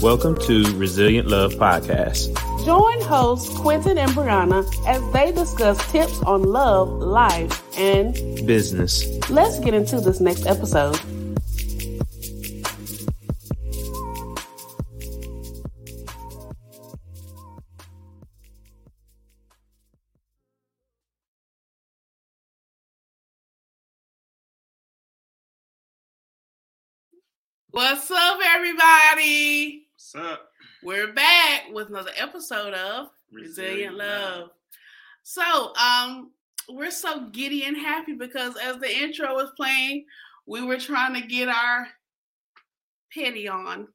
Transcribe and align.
Welcome 0.00 0.36
to 0.42 0.62
Resilient 0.76 1.26
Love 1.26 1.54
Podcast. 1.54 2.32
Join 2.64 3.00
hosts 3.00 3.52
Quentin 3.58 3.98
and 3.98 4.12
Brianna 4.12 4.64
as 4.86 5.12
they 5.12 5.32
discuss 5.32 5.76
tips 5.90 6.22
on 6.22 6.44
love, 6.44 6.88
life, 6.88 7.76
and 7.76 8.14
business. 8.46 9.04
Let's 9.28 9.58
get 9.58 9.74
into 9.74 10.00
this 10.00 10.20
next 10.20 10.46
episode. 10.46 11.00
What's 27.72 28.08
up, 28.12 28.38
everybody? 28.44 29.87
What's 30.10 30.26
up? 30.26 30.48
We're 30.82 31.12
back 31.12 31.64
with 31.70 31.88
another 31.88 32.12
episode 32.16 32.72
of 32.72 33.10
Resilient, 33.30 33.92
Resilient 33.92 33.96
Love. 33.96 34.40
Love. 34.40 34.50
So, 35.22 35.74
um, 35.74 36.30
we're 36.70 36.90
so 36.90 37.28
giddy 37.28 37.64
and 37.64 37.76
happy 37.76 38.14
because 38.14 38.56
as 38.56 38.78
the 38.78 38.90
intro 38.90 39.34
was 39.34 39.50
playing, 39.54 40.06
we 40.46 40.64
were 40.64 40.78
trying 40.78 41.12
to 41.20 41.26
get 41.26 41.48
our 41.50 41.88
petty 43.12 43.48
on, 43.48 43.88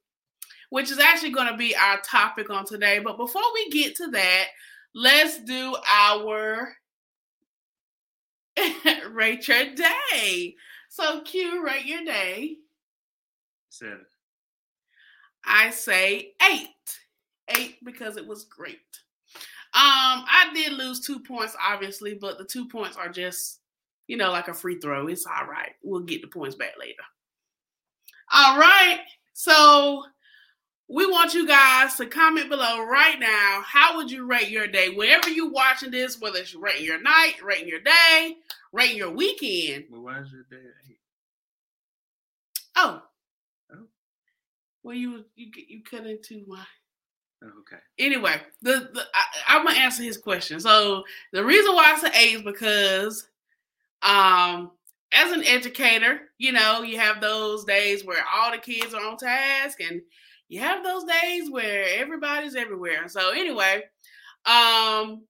which 0.69 0.91
is 0.91 0.99
actually 0.99 1.31
going 1.31 1.51
to 1.51 1.57
be 1.57 1.75
our 1.75 1.99
topic 2.01 2.51
on 2.51 2.65
today. 2.65 2.99
But 2.99 3.17
before 3.17 3.41
we 3.55 3.71
get 3.71 3.95
to 3.95 4.07
that, 4.11 4.45
let's 4.93 5.43
do 5.43 5.75
our 5.89 6.75
rate 9.09 9.47
your 9.47 9.73
day. 9.73 10.53
So, 10.89 11.21
Q, 11.21 11.65
rate 11.65 11.87
your 11.87 12.03
day. 12.03 12.57
Seven. 13.69 14.05
I 15.53 15.69
say 15.69 16.33
eight. 16.51 16.67
Eight 17.49 17.77
because 17.83 18.17
it 18.17 18.25
was 18.25 18.45
great. 18.45 18.79
Um, 19.75 20.25
I 20.27 20.49
did 20.53 20.73
lose 20.73 20.99
two 20.99 21.19
points, 21.19 21.55
obviously, 21.61 22.15
but 22.15 22.37
the 22.37 22.43
two 22.43 22.67
points 22.67 22.97
are 22.97 23.09
just, 23.09 23.59
you 24.07 24.17
know, 24.17 24.31
like 24.31 24.47
a 24.47 24.53
free 24.53 24.79
throw. 24.79 25.07
It's 25.07 25.27
all 25.27 25.45
right. 25.47 25.71
We'll 25.83 26.01
get 26.01 26.21
the 26.21 26.27
points 26.27 26.55
back 26.55 26.73
later. 26.79 27.03
All 28.33 28.57
right. 28.57 29.01
So 29.33 30.03
we 30.87 31.05
want 31.05 31.33
you 31.33 31.47
guys 31.47 31.95
to 31.95 32.05
comment 32.07 32.49
below 32.49 32.83
right 32.85 33.19
now. 33.19 33.61
How 33.65 33.97
would 33.97 34.09
you 34.09 34.25
rate 34.25 34.49
your 34.49 34.67
day? 34.67 34.89
Wherever 34.89 35.29
you're 35.29 35.51
watching 35.51 35.91
this, 35.91 36.19
whether 36.19 36.39
it's 36.39 36.55
rating 36.55 36.85
your 36.85 37.01
night, 37.01 37.35
rating 37.43 37.67
your 37.67 37.81
day, 37.81 38.37
rating 38.71 38.97
your 38.97 39.11
weekend. 39.11 39.85
Well, 39.91 40.01
why 40.01 40.19
is 40.19 40.31
your 40.31 40.45
day 40.49 40.65
eight? 40.89 40.97
Oh, 42.75 43.01
well, 44.83 44.95
you 44.95 45.23
you 45.35 45.51
you 45.67 45.83
cut 45.83 46.05
into 46.05 46.43
my. 46.47 46.63
Oh, 47.43 47.47
okay. 47.61 47.81
Anyway, 47.99 48.35
the, 48.61 48.89
the 48.93 49.03
I, 49.47 49.57
am 49.57 49.65
gonna 49.65 49.79
answer 49.79 50.03
his 50.03 50.17
question. 50.17 50.59
So 50.59 51.03
the 51.31 51.43
reason 51.43 51.75
why 51.75 51.93
I 51.93 51.99
say 51.99 52.11
eight 52.15 52.35
is 52.35 52.41
because, 52.41 53.27
um, 54.01 54.71
as 55.11 55.31
an 55.31 55.43
educator, 55.43 56.21
you 56.37 56.51
know, 56.51 56.81
you 56.81 56.99
have 56.99 57.19
those 57.19 57.65
days 57.65 58.05
where 58.05 58.23
all 58.33 58.51
the 58.51 58.57
kids 58.57 58.93
are 58.93 59.05
on 59.05 59.17
task, 59.17 59.79
and 59.81 60.01
you 60.47 60.59
have 60.59 60.83
those 60.83 61.03
days 61.03 61.49
where 61.49 61.85
everybody's 61.97 62.55
everywhere. 62.55 63.07
So 63.07 63.31
anyway, 63.31 63.83
um, 64.45 65.23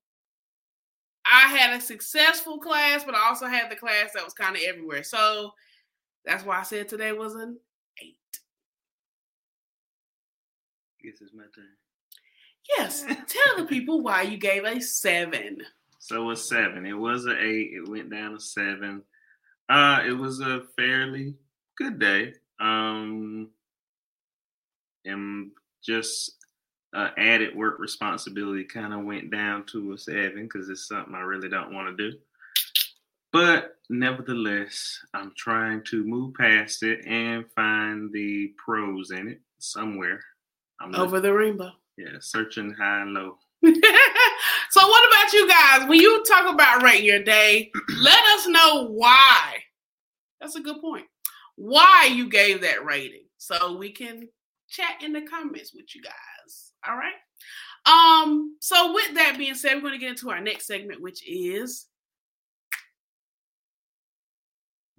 I 1.26 1.48
had 1.48 1.76
a 1.76 1.80
successful 1.80 2.58
class, 2.58 3.04
but 3.04 3.14
I 3.14 3.28
also 3.28 3.46
had 3.46 3.70
the 3.70 3.76
class 3.76 4.10
that 4.14 4.24
was 4.24 4.34
kind 4.34 4.56
of 4.56 4.62
everywhere. 4.62 5.02
So 5.02 5.52
that's 6.24 6.44
why 6.44 6.58
I 6.58 6.62
said 6.62 6.88
today 6.88 7.12
was 7.12 7.34
an 7.34 7.58
guess 11.04 11.20
it's 11.20 11.34
my 11.34 11.44
turn. 11.54 11.64
Yes. 12.76 13.04
Tell 13.04 13.56
the 13.58 13.66
people 13.66 14.02
why 14.02 14.22
you 14.22 14.38
gave 14.38 14.64
a 14.64 14.80
seven. 14.80 15.58
So 15.98 16.30
a 16.30 16.36
seven. 16.36 16.86
It 16.86 16.94
was 16.94 17.26
an 17.26 17.36
eight. 17.40 17.72
It 17.74 17.88
went 17.88 18.10
down 18.10 18.32
to 18.32 18.40
seven. 18.40 19.02
Uh, 19.68 20.02
it 20.06 20.12
was 20.12 20.40
a 20.40 20.62
fairly 20.76 21.34
good 21.76 21.98
day. 21.98 22.34
Um, 22.60 23.50
and 25.04 25.50
just 25.82 26.32
uh, 26.94 27.10
added 27.18 27.54
work 27.54 27.78
responsibility 27.78 28.64
kind 28.64 28.94
of 28.94 29.04
went 29.04 29.30
down 29.30 29.64
to 29.66 29.92
a 29.92 29.98
seven 29.98 30.44
because 30.44 30.68
it's 30.68 30.88
something 30.88 31.14
I 31.14 31.20
really 31.20 31.48
don't 31.48 31.74
want 31.74 31.96
to 31.96 32.10
do. 32.10 32.16
But 33.32 33.76
nevertheless, 33.90 34.98
I'm 35.12 35.32
trying 35.36 35.82
to 35.86 36.04
move 36.04 36.34
past 36.34 36.82
it 36.84 37.04
and 37.04 37.44
find 37.50 38.12
the 38.12 38.52
pros 38.64 39.10
in 39.10 39.28
it 39.28 39.40
somewhere. 39.58 40.20
I'm 40.80 40.94
over 40.94 41.20
the 41.20 41.32
rainbow. 41.32 41.70
Yeah, 41.96 42.16
searching 42.20 42.72
high 42.72 43.02
and 43.02 43.14
low. 43.14 43.38
so, 43.64 44.88
what 44.88 45.08
about 45.08 45.32
you 45.32 45.48
guys? 45.48 45.88
When 45.88 46.00
you 46.00 46.24
talk 46.24 46.52
about 46.52 46.82
rating 46.82 47.06
your 47.06 47.22
day, 47.22 47.70
let 48.00 48.24
us 48.36 48.46
know 48.46 48.88
why. 48.88 49.56
That's 50.40 50.56
a 50.56 50.60
good 50.60 50.80
point. 50.80 51.06
Why 51.56 52.10
you 52.12 52.28
gave 52.28 52.60
that 52.62 52.84
rating, 52.84 53.26
so 53.38 53.76
we 53.76 53.90
can 53.90 54.28
chat 54.68 55.02
in 55.02 55.12
the 55.12 55.22
comments 55.22 55.72
with 55.72 55.94
you 55.94 56.02
guys. 56.02 56.72
All 56.86 56.96
right. 56.96 57.14
Um. 57.86 58.56
So, 58.60 58.92
with 58.92 59.14
that 59.14 59.36
being 59.38 59.54
said, 59.54 59.76
we're 59.76 59.82
going 59.82 59.94
to 59.94 59.98
get 59.98 60.10
into 60.10 60.30
our 60.30 60.40
next 60.40 60.66
segment, 60.66 61.00
which 61.00 61.26
is 61.26 61.86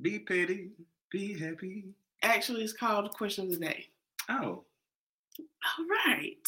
be 0.02 0.19
petty, 0.19 0.72
be 1.12 1.38
happy. 1.38 1.86
Actually, 2.22 2.63
it's 2.63 2.74
called 2.74 3.12
question 3.12 3.46
of 3.46 3.52
the 3.52 3.57
day. 3.57 3.86
Oh. 4.30 4.63
All 5.40 5.85
right. 5.85 6.47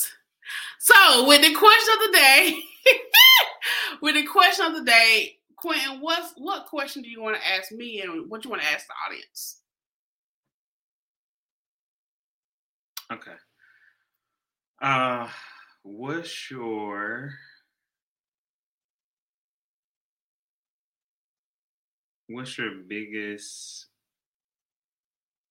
So, 0.79 1.27
with 1.27 1.41
the 1.41 1.53
question 1.53 1.93
of 1.93 2.11
the 2.11 2.17
day, 2.17 2.59
with 4.01 4.15
the 4.15 4.25
question 4.25 4.65
of 4.65 4.75
the 4.75 4.83
day, 4.83 5.37
Quentin, 5.57 5.99
what's 6.01 6.33
what 6.37 6.67
question 6.67 7.01
do 7.01 7.09
you 7.09 7.21
want 7.21 7.35
to 7.35 7.47
ask 7.47 7.71
me, 7.71 8.01
and 8.01 8.29
what 8.29 8.43
you 8.43 8.49
want 8.49 8.61
to 8.61 8.71
ask 8.71 8.85
the 8.87 8.93
audience? 9.05 9.61
Okay. 13.11 13.31
Uh, 14.81 15.27
what's 15.83 16.51
your 16.51 17.33
what's 22.27 22.57
your 22.57 22.71
biggest 22.87 23.87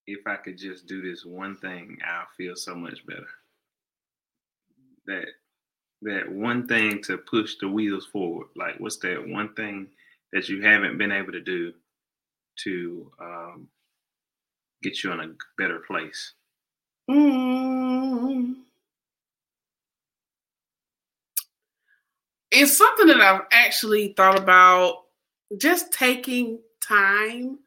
if 0.06 0.26
I 0.26 0.36
could 0.36 0.58
just 0.58 0.86
do 0.86 1.02
this 1.02 1.24
one 1.24 1.56
thing, 1.56 1.98
I'll 2.06 2.26
feel 2.36 2.56
so 2.56 2.74
much 2.74 3.04
better. 3.06 3.26
That 5.06 5.26
that 6.02 6.30
one 6.30 6.66
thing 6.68 7.02
to 7.04 7.18
push 7.18 7.56
the 7.60 7.68
wheels 7.68 8.06
forward. 8.06 8.48
Like, 8.54 8.78
what's 8.78 8.98
that 8.98 9.26
one 9.26 9.54
thing 9.54 9.88
that 10.32 10.48
you 10.48 10.62
haven't 10.62 10.98
been 10.98 11.12
able 11.12 11.32
to 11.32 11.40
do 11.40 11.72
to 12.64 13.10
um, 13.20 13.68
get 14.82 15.02
you 15.02 15.12
in 15.12 15.20
a 15.20 15.34
better 15.58 15.80
place? 15.80 16.34
Mm. 17.10 18.56
It's 22.50 22.76
something 22.76 23.06
that 23.08 23.20
I've 23.20 23.42
actually 23.50 24.14
thought 24.16 24.38
about 24.38 25.04
just 25.56 25.92
taking 25.92 26.60
time 26.86 27.58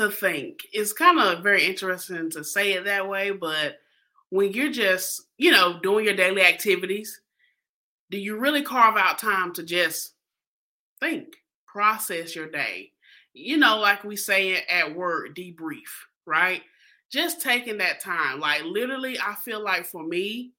to 0.00 0.10
think. 0.10 0.60
It's 0.72 0.92
kind 0.92 1.20
of 1.20 1.42
very 1.42 1.64
interesting 1.64 2.30
to 2.30 2.42
say 2.42 2.72
it 2.72 2.84
that 2.84 3.08
way, 3.08 3.30
but 3.30 3.76
when 4.30 4.52
you're 4.52 4.72
just, 4.72 5.22
you 5.38 5.50
know, 5.50 5.78
doing 5.80 6.04
your 6.04 6.16
daily 6.16 6.42
activities, 6.42 7.20
do 8.10 8.18
you 8.18 8.38
really 8.38 8.62
carve 8.62 8.96
out 8.96 9.18
time 9.18 9.52
to 9.54 9.62
just 9.62 10.14
think, 11.00 11.36
process 11.66 12.34
your 12.34 12.48
day? 12.48 12.92
You 13.34 13.58
know, 13.58 13.78
like 13.78 14.02
we 14.02 14.16
say 14.16 14.64
at 14.66 14.96
work, 14.96 15.34
debrief, 15.36 15.90
right? 16.26 16.62
Just 17.12 17.42
taking 17.42 17.78
that 17.78 18.00
time. 18.00 18.40
Like 18.40 18.64
literally, 18.64 19.18
I 19.18 19.34
feel 19.44 19.62
like 19.62 19.84
for 19.84 20.02
me, 20.02 20.52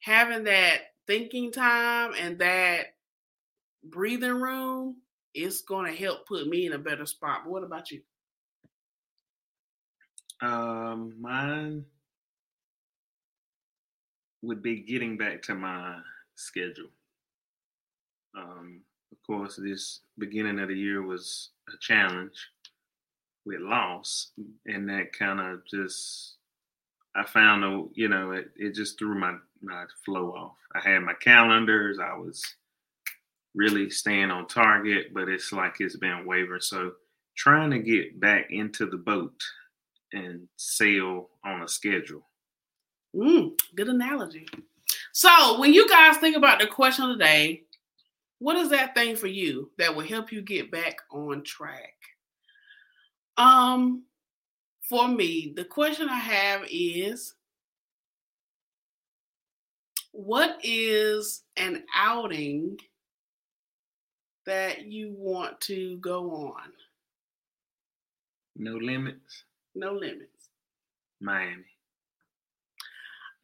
having 0.00 0.44
that 0.44 0.78
thinking 1.06 1.52
time 1.52 2.12
and 2.18 2.38
that 2.38 2.94
breathing 3.84 4.40
room 4.40 4.96
is 5.34 5.62
going 5.62 5.86
to 5.86 5.98
help 5.98 6.26
put 6.26 6.48
me 6.48 6.66
in 6.66 6.72
a 6.72 6.78
better 6.78 7.06
spot. 7.06 7.42
But 7.44 7.52
what 7.52 7.64
about 7.64 7.90
you? 7.90 8.00
Um, 10.40 11.14
mine 11.20 11.84
would 14.42 14.62
be 14.62 14.80
getting 14.80 15.16
back 15.16 15.42
to 15.42 15.54
my 15.54 15.98
schedule. 16.36 16.90
Um, 18.36 18.82
of 19.10 19.18
course, 19.26 19.56
this 19.56 20.00
beginning 20.18 20.60
of 20.60 20.68
the 20.68 20.76
year 20.76 21.02
was 21.02 21.50
a 21.68 21.76
challenge 21.80 22.36
with 23.44 23.60
loss, 23.60 24.30
and 24.66 24.88
that 24.88 25.12
kind 25.12 25.40
of 25.40 25.66
just 25.66 26.36
I 27.16 27.24
found 27.24 27.64
a 27.64 27.84
you 27.94 28.08
know 28.08 28.32
it, 28.32 28.50
it 28.56 28.74
just 28.74 28.98
threw 28.98 29.18
my 29.18 29.36
my 29.60 29.84
flow 30.04 30.32
off. 30.32 30.56
I 30.74 30.88
had 30.88 31.00
my 31.00 31.14
calendars, 31.14 31.98
I 31.98 32.16
was 32.16 32.44
really 33.54 33.90
staying 33.90 34.30
on 34.30 34.46
target, 34.46 35.12
but 35.12 35.28
it's 35.28 35.52
like 35.52 35.76
it's 35.80 35.96
been 35.96 36.26
wavering. 36.26 36.60
So 36.60 36.92
trying 37.36 37.70
to 37.70 37.78
get 37.78 38.20
back 38.20 38.50
into 38.50 38.86
the 38.86 38.96
boat 38.96 39.42
and 40.12 40.48
sail 40.56 41.28
on 41.44 41.62
a 41.62 41.68
schedule 41.68 42.24
Mm, 43.14 43.58
good 43.74 43.88
analogy. 43.88 44.46
So, 45.12 45.58
when 45.58 45.72
you 45.72 45.88
guys 45.88 46.18
think 46.18 46.36
about 46.36 46.60
the 46.60 46.66
question 46.66 47.04
of 47.04 47.18
the 47.18 47.24
day, 47.24 47.62
what 48.38 48.56
is 48.56 48.70
that 48.70 48.94
thing 48.94 49.16
for 49.16 49.26
you 49.26 49.70
that 49.78 49.94
will 49.94 50.04
help 50.04 50.30
you 50.30 50.42
get 50.42 50.70
back 50.70 50.98
on 51.10 51.42
track? 51.42 51.94
Um, 53.36 54.04
for 54.88 55.08
me, 55.08 55.52
the 55.56 55.64
question 55.64 56.08
I 56.08 56.18
have 56.18 56.62
is 56.70 57.34
what 60.12 60.58
is 60.62 61.42
an 61.56 61.84
outing 61.94 62.78
that 64.46 64.86
you 64.86 65.14
want 65.16 65.60
to 65.62 65.96
go 65.98 66.54
on? 66.56 66.72
No 68.56 68.74
limits. 68.74 69.44
No 69.74 69.92
limits. 69.92 70.50
Miami. 71.20 71.64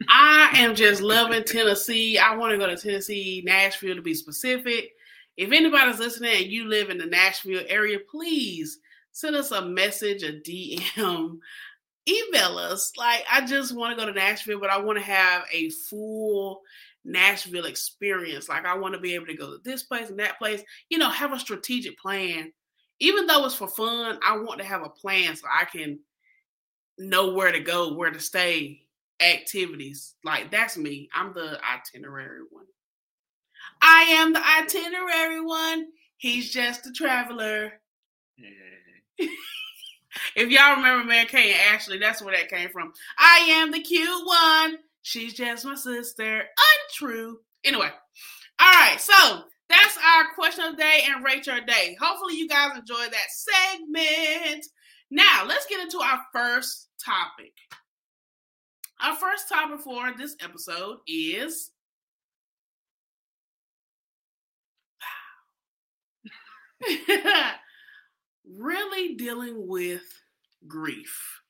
I 0.09 0.51
am 0.57 0.75
just 0.75 1.01
loving 1.01 1.45
Tennessee. 1.45 2.19
I 2.19 2.37
want 2.37 2.53
to 2.53 2.59
go 2.59 2.67
to 2.67 2.77
Tennessee, 2.77 3.43
Nashville 3.45 3.97
to 3.97 4.03
be 4.03 4.15
specific. 4.15 4.91
If 5.37 5.53
anybody's 5.53 5.99
listening 5.99 6.37
and 6.37 6.47
you 6.47 6.69
live 6.69 6.91
in 6.91 6.99
the 6.99 7.07
Nashville 7.07 7.65
area, 7.69 7.99
please 8.11 8.79
send 9.13 9.37
us 9.37 9.51
a 9.51 9.65
message, 9.65 10.23
a 10.23 10.33
DM, 10.33 11.39
email 12.09 12.59
us. 12.59 12.93
Like, 12.97 13.25
I 13.31 13.47
just 13.47 13.75
want 13.75 13.97
to 13.97 14.05
go 14.05 14.11
to 14.11 14.17
Nashville, 14.17 14.61
but 14.61 14.71
I 14.71 14.79
want 14.79 14.99
to 14.99 15.05
have 15.05 15.45
a 15.53 15.71
full 15.71 16.63
Nashville 17.05 17.67
experience. 17.67 18.49
Like, 18.49 18.67
I 18.67 18.77
want 18.77 18.95
to 18.95 19.01
be 19.01 19.15
able 19.15 19.27
to 19.27 19.37
go 19.37 19.53
to 19.53 19.59
this 19.65 19.83
place 19.83 20.11
and 20.11 20.19
that 20.19 20.39
place, 20.39 20.63
you 20.89 20.99
know, 20.99 21.11
have 21.11 21.33
a 21.33 21.39
strategic 21.39 21.99
plan. 21.99 22.53
Even 23.01 23.27
though 23.27 23.45
it's 23.45 23.55
for 23.55 23.69
fun, 23.69 24.19
I 24.25 24.37
want 24.39 24.61
to 24.61 24.67
have 24.67 24.85
a 24.85 24.89
plan 24.89 25.35
so 25.35 25.47
I 25.53 25.65
can 25.65 25.99
know 26.99 27.33
where 27.33 27.53
to 27.53 27.61
go, 27.61 27.95
where 27.95 28.11
to 28.11 28.21
stay, 28.21 28.81
activities. 29.21 30.15
Like 30.25 30.51
that's 30.51 30.77
me. 30.77 31.09
I'm 31.15 31.33
the 31.33 31.59
itinerary 31.65 32.41
one. 32.51 32.67
I 33.81 34.03
am 34.11 34.33
the 34.33 34.47
itinerary 34.47 35.41
one. 35.41 35.87
He's 36.17 36.51
just 36.51 36.87
a 36.87 36.93
traveler. 36.93 37.73
Yeah. 38.37 38.49
Mm. 39.21 39.29
if 40.37 40.49
y'all 40.49 40.77
remember 40.77 41.05
Mary-Kate 41.05 41.53
and 41.53 41.75
Ashley, 41.75 41.99
that's 41.99 42.23
where 42.23 42.35
that 42.35 42.51
came 42.51 42.71
from. 42.71 42.93
I 43.19 43.39
am 43.51 43.71
the 43.71 43.81
cute 43.81 44.27
one. 44.27 44.79
She's 45.03 45.35
just 45.35 45.65
my 45.65 45.75
sister. 45.75 46.45
Untrue. 46.89 47.39
Anyway, 47.65 47.91
all 48.59 48.73
right. 48.73 49.01
So 49.01 49.43
that's 49.69 49.99
our 49.99 50.35
question 50.35 50.65
of 50.65 50.77
the 50.77 50.83
day 50.83 51.03
and 51.09 51.25
rate 51.25 51.47
your 51.47 51.61
day. 51.61 51.97
Hopefully, 52.01 52.37
you 52.37 52.49
guys 52.49 52.77
enjoyed 52.77 53.13
that 53.13 53.31
segment. 53.31 54.67
Now, 55.15 55.45
let's 55.47 55.67
get 55.67 55.79
into 55.79 56.01
our 56.01 56.21
first 56.33 56.89
topic. 57.05 57.53
Our 59.01 59.15
first 59.15 59.49
topic 59.49 59.79
for 59.79 60.13
this 60.19 60.35
episode 60.43 60.97
is 61.07 61.71
really 68.45 69.15
dealing 69.15 69.69
with 69.69 70.03
grief. 70.67 71.41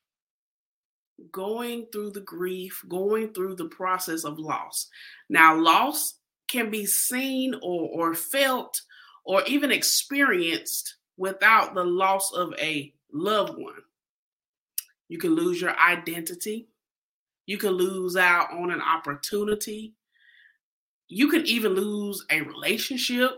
Going 1.33 1.87
through 1.91 2.11
the 2.11 2.21
grief, 2.21 2.85
going 2.87 3.33
through 3.33 3.57
the 3.57 3.71
process 3.71 4.25
of 4.25 4.39
loss. 4.39 4.91
Now, 5.31 5.59
loss 5.59 6.19
can 6.49 6.69
be 6.71 6.85
seen 6.85 7.55
or, 7.63 7.89
or 8.11 8.13
felt 8.15 8.79
or 9.25 9.43
even 9.47 9.73
experienced 9.73 10.97
without 11.17 11.75
the 11.75 11.85
loss 11.85 12.31
of 12.35 12.53
a 12.59 12.93
loved 13.15 13.59
one. 13.59 13.75
You 15.09 15.19
can 15.19 15.35
lose 15.35 15.61
your 15.61 15.79
identity. 15.79 16.69
You 17.47 17.57
can 17.57 17.71
lose 17.71 18.17
out 18.17 18.53
on 18.53 18.71
an 18.71 18.83
opportunity. 18.83 19.95
You 21.09 21.29
can 21.29 21.47
even 21.47 21.75
lose 21.75 22.25
a 22.31 22.41
relationship. 22.41 23.31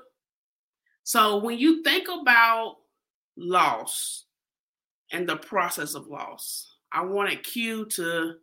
So 1.04 1.36
when 1.38 1.58
you 1.58 1.82
think 1.82 2.08
about 2.08 2.78
loss 3.36 4.24
and 5.12 5.28
the 5.28 5.36
process 5.36 5.94
of 5.94 6.06
loss, 6.06 6.74
I 6.90 7.04
wanted 7.04 7.44
Q 7.44 7.86
to 7.86 8.36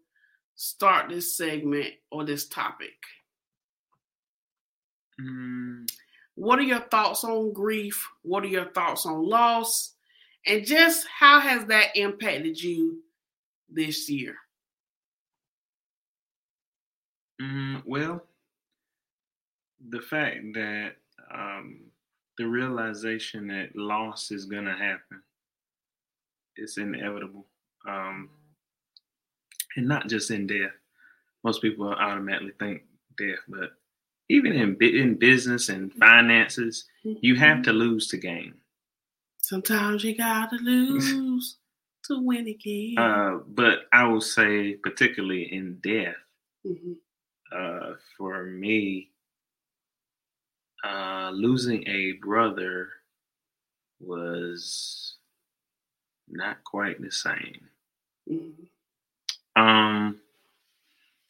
start 0.55 1.09
this 1.09 1.35
segment 1.35 1.93
or 2.11 2.23
this 2.23 2.47
topic. 2.47 2.93
Mm. 5.19 5.89
What 6.35 6.59
are 6.59 6.63
your 6.63 6.81
thoughts 6.81 7.23
on 7.23 7.53
grief? 7.53 8.07
What 8.21 8.43
are 8.43 8.47
your 8.47 8.71
thoughts 8.71 9.05
on 9.05 9.27
loss? 9.27 9.92
And 10.45 10.65
just 10.65 11.07
how 11.07 11.39
has 11.39 11.65
that 11.65 11.95
impacted 11.95 12.61
you 12.61 13.01
this 13.69 14.09
year? 14.09 14.35
Mm, 17.41 17.81
well, 17.85 18.23
the 19.89 20.01
fact 20.01 20.39
that 20.53 20.93
um, 21.33 21.81
the 22.37 22.47
realization 22.47 23.47
that 23.47 23.75
loss 23.75 24.31
is 24.31 24.45
going 24.45 24.65
to 24.65 24.71
happen 24.71 25.21
it's 26.55 26.77
inevitable 26.77 27.45
um, 27.87 28.29
and 29.75 29.87
not 29.87 30.07
just 30.07 30.31
in 30.31 30.47
death 30.47 30.71
most 31.43 31.61
people 31.61 31.87
automatically 31.87 32.53
think 32.59 32.83
death 33.17 33.39
but 33.47 33.71
even 34.29 34.53
in 34.53 34.77
in 34.81 35.15
business 35.15 35.69
and 35.69 35.93
finances 35.93 36.85
you 37.03 37.35
have 37.35 37.61
to 37.61 37.71
mm-hmm. 37.71 37.79
lose 37.79 38.07
to 38.07 38.17
gain 38.17 38.53
sometimes 39.43 40.03
you 40.03 40.15
gotta 40.17 40.55
lose 40.57 41.57
to 42.03 42.19
win 42.19 42.47
again 42.47 42.95
uh, 42.97 43.39
but 43.47 43.85
i 43.93 44.05
will 44.05 44.21
say 44.21 44.73
particularly 44.73 45.53
in 45.53 45.77
death 45.81 46.15
mm-hmm 46.65 46.93
uh, 47.53 47.93
for 48.17 48.45
me, 48.45 49.09
uh, 50.83 51.29
losing 51.33 51.87
a 51.87 52.13
brother 52.13 52.89
was 53.99 55.15
not 56.27 56.63
quite 56.63 56.99
the 57.01 57.11
same. 57.11 57.69
Mm-hmm. 58.29 59.61
Um, 59.61 60.19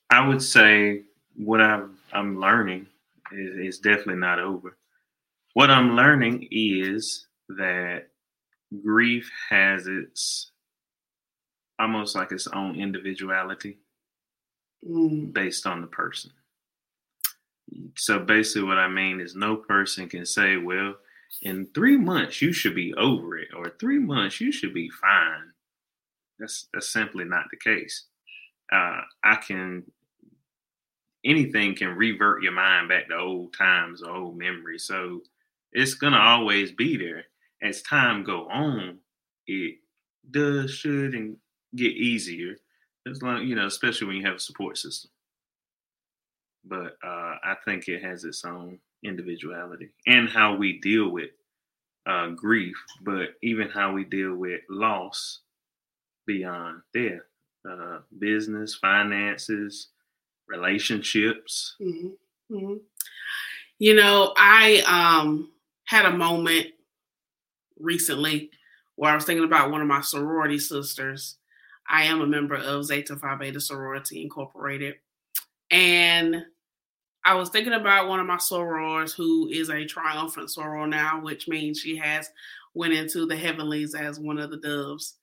I 0.09 0.25
would 0.25 0.42
say 0.42 1.01
what 1.36 1.59
i 1.59 1.81
am 2.13 2.39
learning 2.39 2.88
is, 3.31 3.75
is 3.75 3.80
definitely 3.80 4.16
not 4.16 4.39
over. 4.39 4.77
What 5.56 5.69
I'm 5.69 5.95
learning 5.95 6.47
is 6.52 7.28
that 7.50 8.07
grief 8.83 9.30
has 9.50 9.88
its 9.88 10.52
almost 11.80 12.16
like 12.16 12.31
its 12.31 12.47
own 12.47 12.80
individuality 12.80 13.80
mm. 14.88 15.33
based 15.33 15.66
on 15.66 15.81
the 15.81 15.88
person. 15.88 16.31
So 17.95 18.19
basically, 18.19 18.68
what 18.68 18.78
I 18.78 18.88
mean 18.88 19.19
is 19.19 19.35
no 19.35 19.56
person 19.56 20.07
can 20.09 20.26
say, 20.26 20.57
well, 20.57 20.95
in 21.42 21.68
three 21.73 21.97
months 21.97 22.42
you 22.42 22.54
should 22.54 22.76
be 22.76 22.94
over 22.95 23.38
it, 23.38 23.50
or 23.56 23.69
three 23.80 24.00
months 24.00 24.40
you 24.40 24.52
should 24.52 24.73
be 24.73 24.90
fine. 24.90 25.52
That's 26.40 26.68
that's 26.73 26.92
simply 26.92 27.26
not 27.26 27.45
the 27.50 27.57
case. 27.57 28.06
Uh, 28.71 29.02
I 29.23 29.35
can 29.35 29.83
anything 31.26 31.76
can 31.76 31.90
revert 31.90 32.44
your 32.44 32.52
mind 32.52 32.90
back 32.90 33.07
to 33.07 33.16
old 33.16 33.56
times 33.57 34.04
or 34.04 34.12
old 34.12 34.38
memories. 34.38 34.85
So 34.85 35.21
it's 35.71 35.95
gonna 35.95 36.18
always 36.18 36.71
be 36.71 36.97
there. 36.97 37.26
As 37.64 37.82
time 37.82 38.24
go 38.24 38.48
on, 38.50 39.00
it 39.48 39.78
does 40.32 40.72
should 40.72 41.16
and 41.16 41.38
get 41.76 41.92
easier 41.94 42.56
as 43.10 43.22
long 43.22 43.44
you 43.44 43.56
know, 43.56 43.68
especially 43.68 44.08
when 44.08 44.18
you 44.18 44.26
have 44.26 44.36
a 44.36 44.40
support 44.40 44.78
system. 44.78 45.10
But 46.66 46.98
uh, 47.04 47.36
I 47.44 47.56
think 47.66 47.88
it 47.88 48.04
has 48.04 48.24
its 48.24 48.46
own 48.46 48.80
individuality 49.04 49.90
and 50.08 50.30
how 50.30 50.56
we 50.56 50.80
deal 50.80 51.10
with 51.10 51.32
uh, 52.06 52.30
grief, 52.30 52.76
but 53.02 53.36
even 53.42 53.70
how 53.70 53.94
we 53.94 54.06
deal 54.06 54.36
with 54.36 54.62
loss 54.70 55.42
beyond 56.26 56.82
death, 56.94 57.22
uh, 57.70 58.00
business, 58.20 58.76
finances, 58.76 59.90
relationships. 60.48 61.76
Mm-hmm. 61.82 62.56
Mm-hmm. 62.56 62.78
You 63.80 63.96
know, 63.96 64.34
I 64.38 64.84
um, 65.22 65.52
had 65.86 66.06
a 66.06 66.16
moment 66.16 66.68
recently 67.80 68.51
where 68.95 69.11
I 69.11 69.15
was 69.15 69.25
thinking 69.25 69.45
about 69.45 69.71
one 69.71 69.81
of 69.81 69.87
my 69.87 70.01
sorority 70.01 70.59
sisters 70.59 71.37
I 71.89 72.03
am 72.03 72.21
a 72.21 72.27
member 72.27 72.56
of 72.56 72.85
Zeta 72.85 73.15
Phi 73.15 73.35
Beta 73.35 73.59
Sorority 73.59 74.21
Incorporated. 74.21 74.95
And 75.71 76.44
I 77.25 77.35
was 77.35 77.49
thinking 77.49 77.73
about 77.73 78.07
one 78.07 78.19
of 78.19 78.25
my 78.25 78.37
sorors 78.37 79.13
who 79.13 79.47
is 79.49 79.69
a 79.69 79.85
triumphant 79.85 80.49
soror 80.49 80.87
now, 80.87 81.21
which 81.21 81.47
means 81.47 81.80
she 81.80 81.97
has 81.97 82.30
went 82.73 82.94
into 82.94 83.25
the 83.25 83.35
heavenlies 83.35 83.95
as 83.95 84.19
one 84.19 84.39
of 84.39 84.51
the 84.51 84.57
doves. 84.57 85.15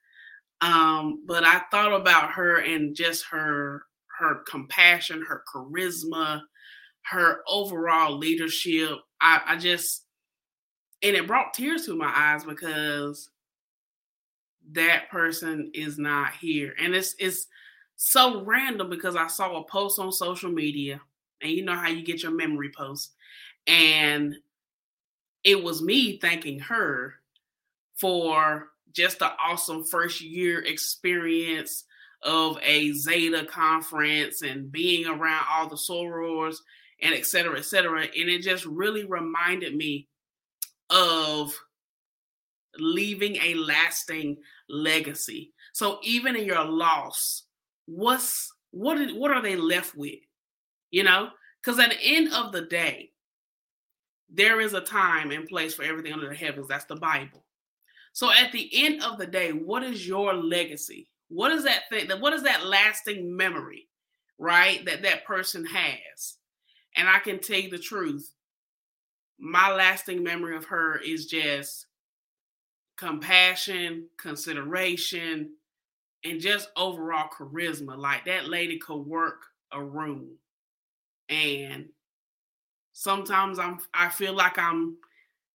Um, 0.61 1.25
but 1.26 1.45
I 1.45 1.62
thought 1.71 1.92
about 1.92 2.33
her 2.33 2.59
and 2.59 2.95
just 2.95 3.25
her 3.30 3.83
her 4.19 4.42
compassion, 4.47 5.25
her 5.26 5.42
charisma, 5.52 6.42
her 7.07 7.40
overall 7.49 8.19
leadership. 8.19 8.99
I, 9.21 9.40
I 9.47 9.57
just 9.57 10.04
and 11.02 11.16
it 11.16 11.26
brought 11.26 11.54
tears 11.54 11.87
to 11.87 11.97
my 11.97 12.12
eyes 12.14 12.45
because 12.45 13.30
that 14.73 15.11
person 15.11 15.71
is 15.75 15.99
not 15.99 16.33
here. 16.33 16.75
And 16.80 16.95
it's 16.95 17.14
it's 17.19 17.47
so 17.97 18.45
random 18.45 18.88
because 18.88 19.16
I 19.16 19.26
saw 19.26 19.57
a 19.57 19.64
post 19.64 19.99
on 19.99 20.12
social 20.12 20.50
media, 20.50 21.00
and 21.42 21.50
you 21.50 21.64
know 21.64 21.75
how 21.75 21.88
you 21.88 22.02
get 22.02 22.23
your 22.23 22.33
memory 22.33 22.71
posts, 22.76 23.12
and 23.66 24.37
it 25.45 25.62
was 25.62 25.83
me 25.83 26.19
thanking 26.19 26.61
her 26.61 27.14
for 27.97 28.69
just 28.92 29.23
an 29.23 29.30
awesome 29.40 29.85
first 29.85 30.21
year 30.21 30.62
experience 30.64 31.85
of 32.23 32.59
a 32.62 32.92
Zeta 32.92 33.47
conference 33.47 34.42
and 34.42 34.71
being 34.71 35.07
around 35.07 35.45
all 35.50 35.69
the 35.69 35.76
sorors 35.76 36.57
and 37.02 37.14
et 37.14 37.25
cetera, 37.25 37.59
et 37.59 37.64
cetera. 37.64 38.02
And 38.02 38.28
it 38.28 38.42
just 38.42 38.66
really 38.66 39.04
reminded 39.04 39.75
me 39.75 40.07
of 40.91 41.53
leaving 42.79 43.37
a 43.37 43.55
lasting 43.55 44.37
legacy. 44.69 45.53
So 45.73 45.99
even 46.03 46.37
in 46.37 46.45
your 46.45 46.65
loss, 46.65 47.45
what's 47.87 48.53
what 48.73 49.01
is, 49.01 49.13
what 49.13 49.31
are 49.31 49.43
they 49.43 49.57
left 49.57 49.97
with? 49.97 50.21
You 50.91 51.05
know, 51.05 51.31
because 51.63 51.79
at 51.79 51.91
the 51.91 52.01
end 52.03 52.33
of 52.33 52.53
the 52.53 52.63
day, 52.63 53.11
there 54.33 54.61
is 54.61 54.75
a 54.75 54.81
time 54.81 55.31
and 55.31 55.49
place 55.49 55.75
for 55.75 55.83
everything 55.83 56.13
under 56.13 56.29
the 56.29 56.35
heavens. 56.35 56.69
That's 56.69 56.85
the 56.85 56.97
Bible. 56.97 57.45
So 58.13 58.31
at 58.31 58.53
the 58.53 58.71
end 58.73 59.03
of 59.03 59.19
the 59.19 59.27
day, 59.27 59.51
what 59.51 59.83
is 59.83 60.07
your 60.07 60.35
legacy? 60.35 61.09
What 61.29 61.53
is 61.53 61.65
that 61.65 61.83
thing? 61.91 62.09
That 62.09 62.21
what 62.21 62.33
is 62.33 62.43
that 62.43 62.67
lasting 62.67 63.37
memory, 63.37 63.89
right? 64.39 64.85
That 64.85 65.03
that 65.03 65.25
person 65.25 65.65
has. 65.65 66.37
And 66.97 67.09
I 67.09 67.21
can 67.21 67.39
tell 67.39 67.59
you 67.59 67.71
the 67.71 67.79
truth. 67.79 68.33
My 69.41 69.73
lasting 69.73 70.23
memory 70.23 70.57
of 70.57 70.67
her 70.67 70.99
is 70.99 71.27
just 71.27 71.87
compassion, 72.97 74.07
consideration, 74.19 75.53
and 76.25 76.41
just 76.41 76.69
overall 76.77 77.31
charisma. 77.31 77.97
Like 77.97 78.27
that 78.27 78.49
lady 78.49 78.79
could 78.79 79.01
work 79.01 79.47
a 79.73 79.83
room. 79.83 80.29
And 81.29 81.89
sometimes 82.93 83.59
I'm 83.59 83.79
I 83.95 84.11
feel 84.11 84.35
like 84.35 84.59
I'm, 84.59 84.97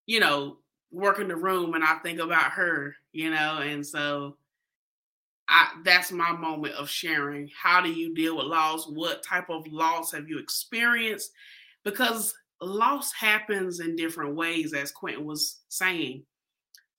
you 0.08 0.20
know, 0.20 0.58
working 0.92 1.28
the 1.28 1.36
room 1.36 1.76
and 1.76 1.84
I 1.84 1.96
think 1.96 2.20
about 2.20 2.52
her, 2.54 2.96
you 3.12 3.30
know, 3.30 3.60
and 3.60 3.86
so 3.86 4.38
I 5.48 5.70
that's 5.84 6.12
my 6.12 6.32
moment 6.32 6.74
of 6.76 6.90
sharing. 6.90 7.52
How 7.56 7.82
do 7.82 7.92
you 7.92 8.16
deal 8.16 8.38
with 8.38 8.48
loss? 8.48 8.88
What 8.88 9.22
type 9.22 9.50
of 9.50 9.68
loss 9.68 10.12
have 10.14 10.28
you 10.28 10.40
experienced? 10.40 11.32
Because 11.84 12.34
loss 12.66 13.12
happens 13.14 13.80
in 13.80 13.96
different 13.96 14.36
ways, 14.36 14.74
as 14.74 14.92
Quentin 14.92 15.26
was 15.26 15.60
saying. 15.70 16.24